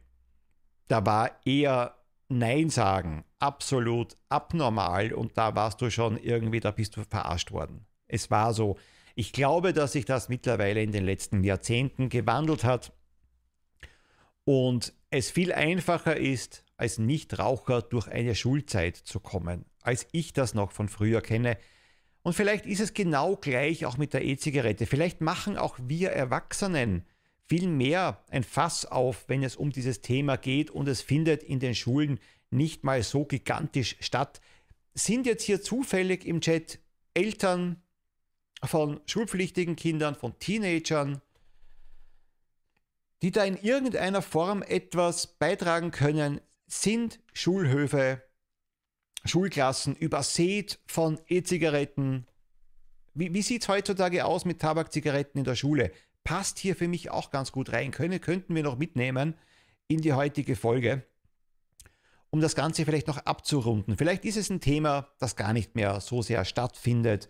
Da 0.87 1.05
war 1.05 1.39
eher 1.45 1.95
Nein 2.27 2.69
sagen 2.69 3.23
absolut 3.39 4.17
abnormal 4.29 5.13
und 5.13 5.37
da 5.37 5.55
warst 5.55 5.81
du 5.81 5.89
schon 5.89 6.17
irgendwie, 6.17 6.61
da 6.61 6.71
bist 6.71 6.95
du 6.95 7.03
verarscht 7.03 7.51
worden. 7.51 7.85
Es 8.07 8.31
war 8.31 8.53
so. 8.53 8.77
Ich 9.15 9.33
glaube, 9.33 9.73
dass 9.73 9.91
sich 9.91 10.05
das 10.05 10.29
mittlerweile 10.29 10.81
in 10.81 10.91
den 10.91 11.05
letzten 11.05 11.43
Jahrzehnten 11.43 12.09
gewandelt 12.09 12.63
hat 12.63 12.93
und 14.45 14.93
es 15.09 15.29
viel 15.29 15.53
einfacher 15.53 16.17
ist, 16.17 16.65
als 16.83 16.97
Nichtraucher 16.97 17.81
durch 17.81 18.09
eine 18.09 18.35
Schulzeit 18.35 18.97
zu 18.97 19.21
kommen, 19.21 19.63
als 19.81 20.05
ich 20.11 20.33
das 20.33 20.53
noch 20.53 20.73
von 20.73 20.89
früher 20.89 21.21
kenne. 21.21 21.57
Und 22.23 22.33
vielleicht 22.33 22.65
ist 22.65 22.81
es 22.81 22.93
genau 22.93 23.37
gleich 23.37 23.85
auch 23.85 23.97
mit 23.97 24.13
der 24.13 24.25
E-Zigarette. 24.25 24.85
Vielleicht 24.85 25.21
machen 25.21 25.55
auch 25.57 25.79
wir 25.81 26.09
Erwachsenen 26.09 27.05
viel 27.47 27.69
mehr 27.69 28.21
ein 28.29 28.43
Fass 28.43 28.85
auf, 28.85 29.23
wenn 29.29 29.43
es 29.43 29.55
um 29.55 29.71
dieses 29.71 30.01
Thema 30.01 30.35
geht 30.35 30.71
und 30.71 30.89
es 30.89 31.01
findet 31.01 31.41
in 31.41 31.61
den 31.61 31.73
Schulen 31.73 32.19
nicht 32.51 32.83
mal 32.83 33.01
so 33.01 33.23
gigantisch 33.23 33.95
statt. 34.01 34.41
Sind 34.93 35.25
jetzt 35.25 35.43
hier 35.43 35.61
zufällig 35.61 36.25
im 36.25 36.41
Chat 36.41 36.79
Eltern, 37.13 37.81
von 38.61 38.99
schulpflichtigen 39.05 39.77
Kindern, 39.77 40.15
von 40.15 40.37
Teenagern, 40.37 41.21
die 43.21 43.31
da 43.31 43.45
in 43.45 43.55
irgendeiner 43.55 44.21
Form 44.21 44.61
etwas 44.61 45.27
beitragen 45.27 45.91
können, 45.91 46.41
sind 46.67 47.19
Schulhöfe, 47.33 48.21
Schulklassen 49.25 49.95
übersät 49.95 50.79
von 50.85 51.19
E-Zigaretten. 51.27 52.27
Wie, 53.13 53.33
wie 53.33 53.41
sieht 53.41 53.63
es 53.63 53.69
heutzutage 53.69 54.25
aus 54.25 54.45
mit 54.45 54.59
Tabakzigaretten 54.59 55.39
in 55.39 55.45
der 55.45 55.55
Schule? 55.55 55.91
Passt 56.23 56.59
hier 56.59 56.75
für 56.75 56.87
mich 56.87 57.11
auch 57.11 57.31
ganz 57.31 57.51
gut 57.51 57.71
rein. 57.71 57.91
Können, 57.91 58.19
könnten 58.21 58.55
wir 58.55 58.63
noch 58.63 58.77
mitnehmen 58.77 59.35
in 59.87 60.01
die 60.01 60.13
heutige 60.13 60.55
Folge, 60.55 61.03
um 62.29 62.41
das 62.41 62.55
Ganze 62.55 62.85
vielleicht 62.85 63.07
noch 63.07 63.19
abzurunden. 63.19 63.97
Vielleicht 63.97 64.25
ist 64.25 64.37
es 64.37 64.49
ein 64.49 64.61
Thema, 64.61 65.09
das 65.19 65.35
gar 65.35 65.53
nicht 65.53 65.75
mehr 65.75 65.99
so 65.99 66.21
sehr 66.21 66.45
stattfindet 66.45 67.29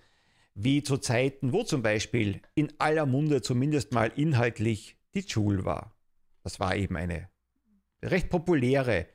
wie 0.56 0.84
zu 0.84 0.98
Zeiten, 0.98 1.52
wo 1.52 1.63
zum 1.63 1.82
Beispiel 1.82 2.41
in 2.54 2.72
aller 2.78 3.06
Munde 3.06 3.41
zumindest 3.41 3.91
mal 3.91 4.12
inhaltlich 4.15 4.98
die 5.15 5.22
Joule 5.22 5.65
war. 5.65 5.96
Das 6.43 6.60
war 6.60 6.76
eben 6.76 6.96
eine 6.96 7.30
recht 8.04 8.30
populäre 8.30 9.08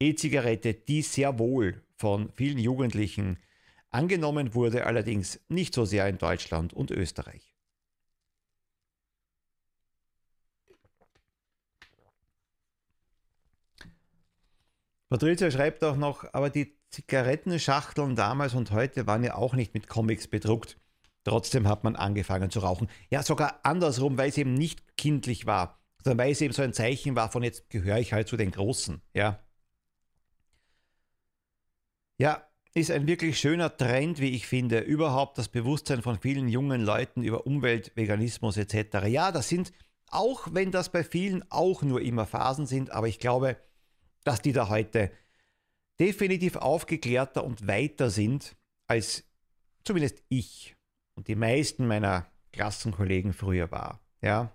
E-Zigarette, 0.00 0.74
die 0.74 1.02
sehr 1.02 1.38
wohl 1.38 1.82
von 1.96 2.30
vielen 2.32 2.58
Jugendlichen 2.58 3.38
angenommen 3.90 4.54
wurde, 4.54 4.86
allerdings 4.86 5.40
nicht 5.48 5.74
so 5.74 5.84
sehr 5.84 6.08
in 6.08 6.18
Deutschland 6.18 6.72
und 6.72 6.90
Österreich. 6.90 7.54
Patricia 15.08 15.50
schreibt 15.50 15.82
auch 15.84 15.96
noch, 15.96 16.32
aber 16.34 16.50
die 16.50 16.76
Zigarettenschachteln 16.90 18.14
damals 18.14 18.54
und 18.54 18.70
heute 18.70 19.06
waren 19.06 19.24
ja 19.24 19.34
auch 19.34 19.54
nicht 19.54 19.74
mit 19.74 19.88
Comics 19.88 20.28
bedruckt. 20.28 20.78
Trotzdem 21.24 21.66
hat 21.66 21.82
man 21.82 21.96
angefangen 21.96 22.50
zu 22.50 22.60
rauchen. 22.60 22.88
Ja, 23.10 23.22
sogar 23.22 23.60
andersrum, 23.62 24.16
weil 24.16 24.28
es 24.28 24.38
eben 24.38 24.54
nicht 24.54 24.96
kindlich 24.96 25.46
war, 25.46 25.78
sondern 26.04 26.24
weil 26.26 26.32
es 26.32 26.40
eben 26.40 26.54
so 26.54 26.62
ein 26.62 26.72
Zeichen 26.72 27.16
war 27.16 27.30
von 27.30 27.42
jetzt 27.42 27.68
gehöre 27.70 27.98
ich 27.98 28.12
halt 28.12 28.28
zu 28.28 28.36
den 28.36 28.50
Großen. 28.50 29.02
Ja. 29.14 29.42
Ja, 32.18 32.44
ist 32.74 32.90
ein 32.90 33.06
wirklich 33.06 33.38
schöner 33.38 33.76
Trend, 33.76 34.20
wie 34.20 34.30
ich 34.34 34.46
finde, 34.46 34.80
überhaupt 34.80 35.38
das 35.38 35.48
Bewusstsein 35.48 36.02
von 36.02 36.18
vielen 36.18 36.48
jungen 36.48 36.82
Leuten 36.82 37.22
über 37.22 37.46
Umwelt, 37.46 37.92
Veganismus 37.94 38.56
etc. 38.56 39.06
Ja, 39.06 39.30
das 39.30 39.48
sind, 39.48 39.72
auch 40.08 40.48
wenn 40.52 40.72
das 40.72 40.90
bei 40.90 41.04
vielen 41.04 41.44
auch 41.50 41.82
nur 41.82 42.02
immer 42.02 42.26
Phasen 42.26 42.66
sind, 42.66 42.90
aber 42.90 43.06
ich 43.06 43.20
glaube, 43.20 43.56
dass 44.24 44.42
die 44.42 44.52
da 44.52 44.68
heute 44.68 45.12
definitiv 46.00 46.56
aufgeklärter 46.56 47.44
und 47.44 47.66
weiter 47.66 48.10
sind 48.10 48.56
als 48.88 49.24
zumindest 49.84 50.22
ich 50.28 50.76
und 51.14 51.28
die 51.28 51.36
meisten 51.36 51.86
meiner 51.86 52.26
Klassenkollegen 52.52 53.32
früher 53.32 53.70
war. 53.70 54.00
Ja. 54.22 54.52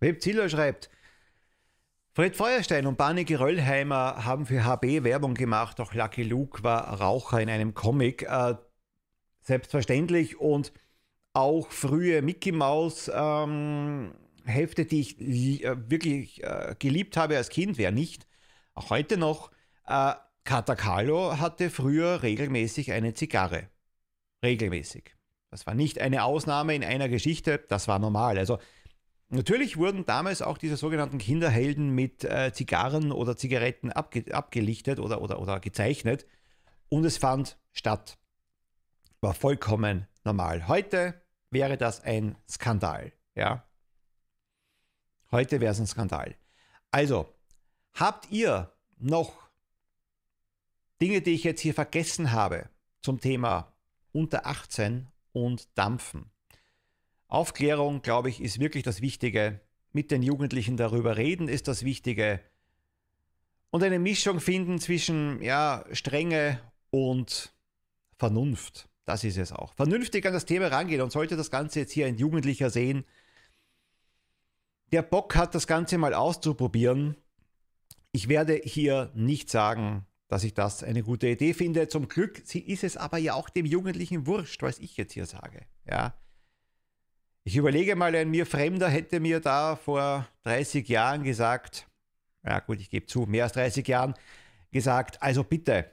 Webziller 0.00 0.48
schreibt, 0.48 0.90
Fred 2.16 2.34
Feuerstein 2.34 2.86
und 2.86 2.96
Barney 2.96 3.26
Geröllheimer 3.26 4.24
haben 4.24 4.46
für 4.46 4.64
HB 4.64 5.04
Werbung 5.04 5.34
gemacht, 5.34 5.78
auch 5.82 5.92
Lucky 5.92 6.22
Luke 6.22 6.62
war 6.62 6.98
Raucher 6.98 7.42
in 7.42 7.50
einem 7.50 7.74
Comic. 7.74 8.22
Äh, 8.22 8.54
selbstverständlich 9.42 10.40
und 10.40 10.72
auch 11.34 11.70
frühe 11.70 12.22
Mickey 12.22 12.52
Mouse 12.52 13.10
ähm, 13.14 14.14
Hefte, 14.46 14.86
die 14.86 15.00
ich 15.00 15.62
äh, 15.62 15.90
wirklich 15.90 16.42
äh, 16.42 16.74
geliebt 16.78 17.18
habe 17.18 17.36
als 17.36 17.50
Kind, 17.50 17.76
wer 17.76 17.92
nicht, 17.92 18.26
auch 18.72 18.88
heute 18.88 19.18
noch. 19.18 19.50
Äh, 19.86 20.14
Carlo 20.42 21.38
hatte 21.38 21.68
früher 21.68 22.22
regelmäßig 22.22 22.92
eine 22.92 23.12
Zigarre. 23.12 23.68
Regelmäßig. 24.42 25.14
Das 25.50 25.66
war 25.66 25.74
nicht 25.74 26.00
eine 26.00 26.24
Ausnahme 26.24 26.74
in 26.74 26.82
einer 26.82 27.10
Geschichte, 27.10 27.62
das 27.68 27.88
war 27.88 27.98
normal. 27.98 28.38
Also 28.38 28.58
natürlich 29.28 29.76
wurden 29.76 30.04
damals 30.04 30.42
auch 30.42 30.58
diese 30.58 30.76
sogenannten 30.76 31.18
Kinderhelden 31.18 31.90
mit 31.90 32.24
äh, 32.24 32.52
Zigarren 32.52 33.12
oder 33.12 33.36
Zigaretten 33.36 33.92
abge 33.92 34.34
abgelichtet 34.34 34.98
oder, 34.98 35.20
oder, 35.20 35.40
oder 35.40 35.60
gezeichnet 35.60 36.26
und 36.88 37.04
es 37.04 37.18
fand 37.18 37.58
statt. 37.72 38.18
War 39.20 39.34
vollkommen 39.34 40.06
normal. 40.24 40.68
Heute 40.68 41.20
wäre 41.50 41.76
das 41.76 42.02
ein 42.02 42.36
Skandal. 42.48 43.12
Ja? 43.34 43.64
Heute 45.30 45.60
wäre 45.60 45.72
es 45.72 45.80
ein 45.80 45.86
Skandal. 45.86 46.36
Also, 46.90 47.32
habt 47.94 48.30
ihr 48.30 48.72
noch 48.98 49.50
Dinge, 51.00 51.20
die 51.20 51.32
ich 51.32 51.44
jetzt 51.44 51.60
hier 51.60 51.74
vergessen 51.74 52.32
habe 52.32 52.68
zum 53.02 53.20
Thema 53.20 53.72
unter 54.12 54.46
18 54.46 55.08
und 55.32 55.76
Dampfen? 55.76 56.30
Aufklärung, 57.28 58.02
glaube 58.02 58.28
ich, 58.28 58.40
ist 58.40 58.60
wirklich 58.60 58.84
das 58.84 59.00
Wichtige. 59.00 59.60
Mit 59.92 60.10
den 60.10 60.22
Jugendlichen 60.22 60.76
darüber 60.76 61.16
reden 61.16 61.48
ist 61.48 61.68
das 61.68 61.84
Wichtige. 61.84 62.40
Und 63.70 63.82
eine 63.82 63.98
Mischung 63.98 64.40
finden 64.40 64.78
zwischen 64.78 65.42
ja, 65.42 65.84
Strenge 65.92 66.60
und 66.90 67.52
Vernunft. 68.18 68.88
Das 69.04 69.24
ist 69.24 69.38
es 69.38 69.52
auch. 69.52 69.74
Vernünftig 69.74 70.26
an 70.26 70.32
das 70.32 70.44
Thema 70.44 70.68
rangehen 70.68 71.00
und 71.00 71.12
sollte 71.12 71.36
das 71.36 71.50
Ganze 71.50 71.80
jetzt 71.80 71.92
hier 71.92 72.06
ein 72.06 72.16
Jugendlicher 72.16 72.70
sehen, 72.70 73.04
der 74.92 75.02
Bock 75.02 75.34
hat, 75.34 75.54
das 75.54 75.66
Ganze 75.66 75.98
mal 75.98 76.14
auszuprobieren. 76.14 77.16
Ich 78.12 78.28
werde 78.28 78.60
hier 78.62 79.10
nicht 79.14 79.50
sagen, 79.50 80.06
dass 80.28 80.44
ich 80.44 80.54
das 80.54 80.82
eine 80.82 81.02
gute 81.02 81.28
Idee 81.28 81.54
finde. 81.54 81.88
Zum 81.88 82.08
Glück 82.08 82.42
ist 82.54 82.84
es 82.84 82.96
aber 82.96 83.18
ja 83.18 83.34
auch 83.34 83.48
dem 83.48 83.66
Jugendlichen 83.66 84.26
wurscht, 84.26 84.62
was 84.62 84.78
ich 84.78 84.96
jetzt 84.96 85.12
hier 85.12 85.26
sage. 85.26 85.66
Ja. 85.88 86.14
Ich 87.46 87.54
überlege 87.54 87.94
mal, 87.94 88.12
ein 88.16 88.28
mir 88.30 88.44
Fremder 88.44 88.88
hätte 88.88 89.20
mir 89.20 89.38
da 89.38 89.76
vor 89.76 90.26
30 90.42 90.88
Jahren 90.88 91.22
gesagt, 91.22 91.86
ja 92.44 92.58
gut, 92.58 92.80
ich 92.80 92.90
gebe 92.90 93.06
zu, 93.06 93.20
mehr 93.20 93.44
als 93.44 93.52
30 93.52 93.86
Jahren, 93.86 94.14
gesagt, 94.72 95.22
also 95.22 95.44
bitte, 95.44 95.88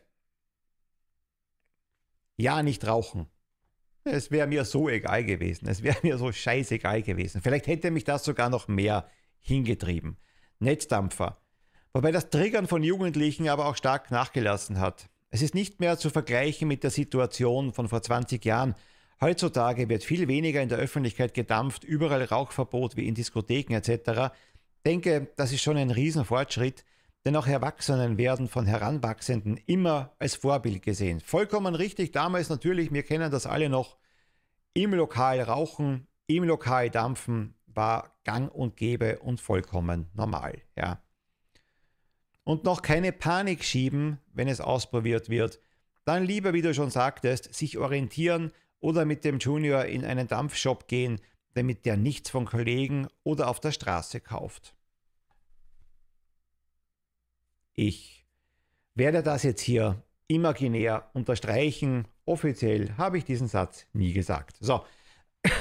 ja, 2.38 2.64
nicht 2.64 2.88
rauchen. 2.88 3.28
Es 4.04 4.32
wäre 4.32 4.48
mir 4.48 4.66
so 4.66 4.90
egal 4.90 5.26
gewesen. 5.26 5.68
Es 5.68 5.84
wäre 5.84 5.96
mir 6.02 6.18
so 6.18 6.32
scheißegal 6.32 7.04
gewesen. 7.04 7.40
Vielleicht 7.44 7.68
hätte 7.68 7.92
mich 7.92 8.04
das 8.04 8.24
sogar 8.24 8.50
noch 8.50 8.68
mehr 8.68 9.08
hingetrieben. 9.40 10.18
Netzdampfer. 10.58 11.40
Wobei 11.94 12.12
das 12.12 12.32
Triggern 12.32 12.66
von 12.66 12.82
Jugendlichen 12.82 13.48
aber 13.48 13.68
auch 13.68 13.76
stark 13.76 14.10
nachgelassen 14.10 14.80
hat. 14.80 15.08
Es 15.30 15.44
ist 15.44 15.54
nicht 15.54 15.80
mehr 15.80 16.00
zu 16.00 16.10
vergleichen 16.10 16.68
mit 16.68 16.82
der 16.82 16.90
Situation 16.90 17.74
von 17.74 17.88
vor 17.88 18.02
20 18.02 18.44
Jahren. 18.44 18.74
Heutzutage 19.22 19.90
wird 19.90 20.04
viel 20.04 20.28
weniger 20.28 20.62
in 20.62 20.70
der 20.70 20.78
Öffentlichkeit 20.78 21.34
gedampft, 21.34 21.84
überall 21.84 22.24
Rauchverbot 22.24 22.96
wie 22.98 23.08
in 23.08 23.16
Diskotheken 23.16 23.74
etc. 23.76 24.34
Denke, 24.86 25.28
das 25.38 25.52
ist 25.52 25.62
schon 25.62 25.78
ein 25.78 25.92
Riesenfortschritt, 25.92 26.84
denn 27.26 27.36
auch 27.36 27.48
Erwachsenen 27.48 28.18
werden 28.18 28.50
von 28.50 28.66
Heranwachsenden 28.66 29.58
immer 29.66 30.14
als 30.20 30.36
Vorbild 30.36 30.82
gesehen. 30.82 31.22
Vollkommen 31.22 31.76
richtig, 31.76 32.12
damals 32.12 32.50
natürlich, 32.50 32.92
wir 32.92 33.04
kennen 33.04 33.32
das 33.32 33.46
alle 33.46 33.70
noch, 33.70 33.98
im 34.74 34.94
Lokal 34.94 35.40
rauchen, 35.42 36.08
im 36.28 36.44
Lokal 36.44 36.90
dampfen 36.90 37.56
war 37.76 38.12
gang 38.24 38.54
und 38.54 38.78
gäbe 38.78 39.20
und 39.20 39.42
vollkommen 39.42 40.10
normal. 40.14 40.62
Ja. 40.76 41.02
Und 42.44 42.64
noch 42.64 42.82
keine 42.82 43.12
Panik 43.12 43.64
schieben, 43.64 44.20
wenn 44.34 44.48
es 44.48 44.62
ausprobiert 44.62 45.30
wird. 45.30 45.60
Dann 46.06 46.26
lieber, 46.26 46.54
wie 46.54 46.62
du 46.62 46.74
schon 46.74 46.90
sagtest, 46.90 47.54
sich 47.54 47.78
orientieren 47.78 48.52
oder 48.84 49.06
mit 49.06 49.24
dem 49.24 49.40
Junior 49.40 49.86
in 49.86 50.04
einen 50.04 50.28
Dampfshop 50.28 50.90
gehen, 50.90 51.22
damit 51.54 51.86
der 51.86 51.96
nichts 51.96 52.30
von 52.30 52.44
Kollegen 52.44 53.08
oder 53.24 53.48
auf 53.48 53.62
der 53.62 53.72
Straße 53.72 54.20
kauft. 54.20 54.76
Ich 57.74 58.26
werde 58.94 59.24
das 59.24 59.44
jetzt 59.44 59.62
hier 59.62 60.04
imaginär 60.28 61.10
unterstreichen. 61.14 62.10
Offiziell 62.26 62.94
habe 62.98 63.18
ich 63.18 63.24
diesen 63.24 63.48
Satz 63.48 63.88
nie 63.94 64.12
gesagt. 64.12 64.58
So. 64.60 64.86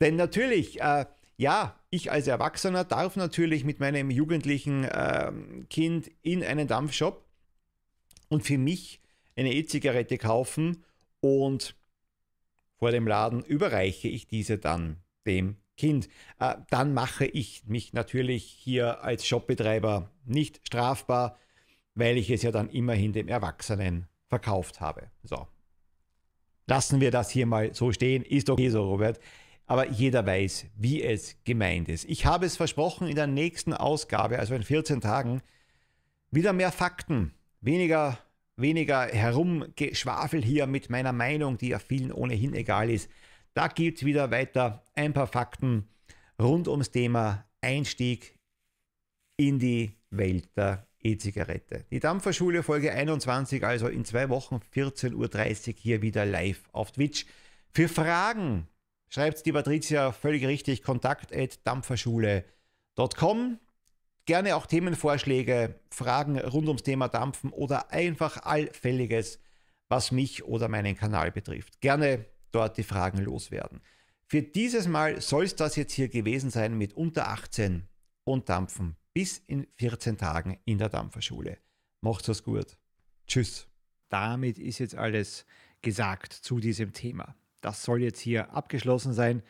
Denn 0.00 0.16
natürlich, 0.16 0.80
äh, 0.80 1.06
ja, 1.36 1.78
ich 1.90 2.10
als 2.10 2.26
Erwachsener 2.26 2.82
darf 2.82 3.14
natürlich 3.14 3.64
mit 3.64 3.78
meinem 3.78 4.10
jugendlichen 4.10 4.82
äh, 4.82 5.30
Kind 5.70 6.10
in 6.22 6.42
einen 6.42 6.66
Dampfshop 6.66 7.24
und 8.28 8.42
für 8.42 8.58
mich 8.58 9.00
eine 9.36 9.52
E-Zigarette 9.52 10.18
kaufen 10.18 10.82
und 11.20 11.76
vor 12.84 12.90
dem 12.90 13.06
Laden 13.06 13.42
überreiche 13.42 14.08
ich 14.08 14.26
diese 14.26 14.58
dann 14.58 14.98
dem 15.24 15.56
Kind. 15.78 16.10
Äh, 16.38 16.56
dann 16.68 16.92
mache 16.92 17.24
ich 17.24 17.64
mich 17.64 17.94
natürlich 17.94 18.44
hier 18.44 19.02
als 19.02 19.26
Shopbetreiber 19.26 20.10
nicht 20.26 20.60
strafbar, 20.66 21.38
weil 21.94 22.18
ich 22.18 22.28
es 22.28 22.42
ja 22.42 22.50
dann 22.50 22.68
immerhin 22.68 23.14
dem 23.14 23.28
Erwachsenen 23.28 24.06
verkauft 24.28 24.82
habe. 24.82 25.10
So. 25.22 25.48
Lassen 26.66 27.00
wir 27.00 27.10
das 27.10 27.30
hier 27.30 27.46
mal 27.46 27.72
so 27.72 27.90
stehen. 27.90 28.22
Ist 28.22 28.50
okay 28.50 28.68
so, 28.68 28.86
Robert. 28.86 29.18
Aber 29.64 29.88
jeder 29.88 30.26
weiß, 30.26 30.66
wie 30.76 31.02
es 31.02 31.42
gemeint 31.44 31.88
ist. 31.88 32.04
Ich 32.04 32.26
habe 32.26 32.44
es 32.44 32.58
versprochen, 32.58 33.08
in 33.08 33.16
der 33.16 33.26
nächsten 33.28 33.72
Ausgabe, 33.72 34.38
also 34.38 34.54
in 34.54 34.62
14 34.62 35.00
Tagen, 35.00 35.40
wieder 36.30 36.52
mehr 36.52 36.70
Fakten, 36.70 37.32
weniger, 37.62 38.18
weniger 38.56 39.06
Herumgeschwafel 39.06 40.42
hier 40.42 40.66
mit 40.66 40.90
meiner 40.90 41.12
Meinung, 41.12 41.58
die 41.58 41.68
ja 41.68 41.78
vielen 41.78 42.12
ohnehin 42.12 42.54
egal 42.54 42.90
ist. 42.90 43.10
Da 43.54 43.68
gibt 43.68 43.98
es 43.98 44.04
wieder 44.04 44.30
weiter 44.30 44.84
ein 44.94 45.12
paar 45.12 45.26
Fakten 45.26 45.88
rund 46.40 46.68
ums 46.68 46.90
Thema 46.90 47.46
Einstieg 47.60 48.38
in 49.36 49.58
die 49.58 49.92
Welt 50.10 50.56
der 50.56 50.86
E-Zigarette. 51.00 51.84
Die 51.90 52.00
Dampferschule 52.00 52.62
Folge 52.62 52.92
21, 52.92 53.64
also 53.64 53.88
in 53.88 54.04
zwei 54.04 54.28
Wochen 54.28 54.60
14.30 54.74 55.14
Uhr 55.68 55.74
hier 55.76 56.02
wieder 56.02 56.24
live 56.24 56.62
auf 56.72 56.92
Twitch. 56.92 57.26
Für 57.70 57.88
Fragen 57.88 58.68
schreibt 59.08 59.44
die 59.46 59.52
Patricia 59.52 60.12
völlig 60.12 60.46
richtig, 60.46 60.82
kontakt 60.82 61.34
at 61.34 61.66
dampferschule.com. 61.66 63.58
Gerne 64.26 64.56
auch 64.56 64.66
Themenvorschläge, 64.66 65.78
Fragen 65.90 66.38
rund 66.38 66.68
ums 66.68 66.82
Thema 66.82 67.08
Dampfen 67.08 67.50
oder 67.50 67.92
einfach 67.92 68.42
allfälliges, 68.42 69.38
was 69.88 70.12
mich 70.12 70.44
oder 70.44 70.68
meinen 70.68 70.96
Kanal 70.96 71.30
betrifft. 71.30 71.80
Gerne 71.80 72.24
dort 72.50 72.78
die 72.78 72.84
Fragen 72.84 73.18
loswerden. 73.18 73.80
Für 74.26 74.42
dieses 74.42 74.88
Mal 74.88 75.20
soll 75.20 75.44
es 75.44 75.56
das 75.56 75.76
jetzt 75.76 75.92
hier 75.92 76.08
gewesen 76.08 76.50
sein 76.50 76.78
mit 76.78 76.94
unter 76.94 77.28
18 77.28 77.86
und 78.24 78.48
Dampfen 78.48 78.96
bis 79.12 79.38
in 79.38 79.66
14 79.76 80.16
Tagen 80.16 80.58
in 80.64 80.78
der 80.78 80.88
Dampferschule. 80.88 81.58
Macht's 82.00 82.28
es 82.28 82.42
gut. 82.42 82.78
Tschüss. 83.26 83.68
Damit 84.08 84.58
ist 84.58 84.78
jetzt 84.78 84.94
alles 84.94 85.44
gesagt 85.82 86.32
zu 86.32 86.60
diesem 86.60 86.92
Thema. 86.92 87.36
Das 87.60 87.82
soll 87.82 88.02
jetzt 88.02 88.20
hier 88.20 88.52
abgeschlossen 88.52 89.12
sein. 89.12 89.42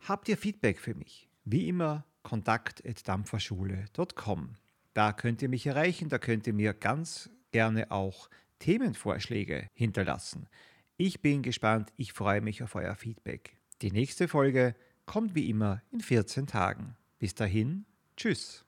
Habt 0.00 0.28
ihr 0.28 0.36
Feedback 0.36 0.80
für 0.80 0.94
mich? 0.94 1.28
Wie 1.44 1.68
immer 1.68 2.04
kontakt.dampferschule.com. 2.26 4.56
Da 4.94 5.12
könnt 5.12 5.42
ihr 5.42 5.48
mich 5.48 5.64
erreichen, 5.64 6.08
da 6.08 6.18
könnt 6.18 6.48
ihr 6.48 6.54
mir 6.54 6.74
ganz 6.74 7.30
gerne 7.52 7.92
auch 7.92 8.28
Themenvorschläge 8.58 9.70
hinterlassen. 9.74 10.48
Ich 10.96 11.22
bin 11.22 11.42
gespannt, 11.42 11.92
ich 11.96 12.12
freue 12.12 12.40
mich 12.40 12.64
auf 12.64 12.74
euer 12.74 12.96
Feedback. 12.96 13.56
Die 13.80 13.92
nächste 13.92 14.26
Folge 14.26 14.74
kommt 15.04 15.36
wie 15.36 15.48
immer 15.48 15.82
in 15.92 16.00
14 16.00 16.48
Tagen. 16.48 16.96
Bis 17.20 17.36
dahin, 17.36 17.84
tschüss. 18.16 18.64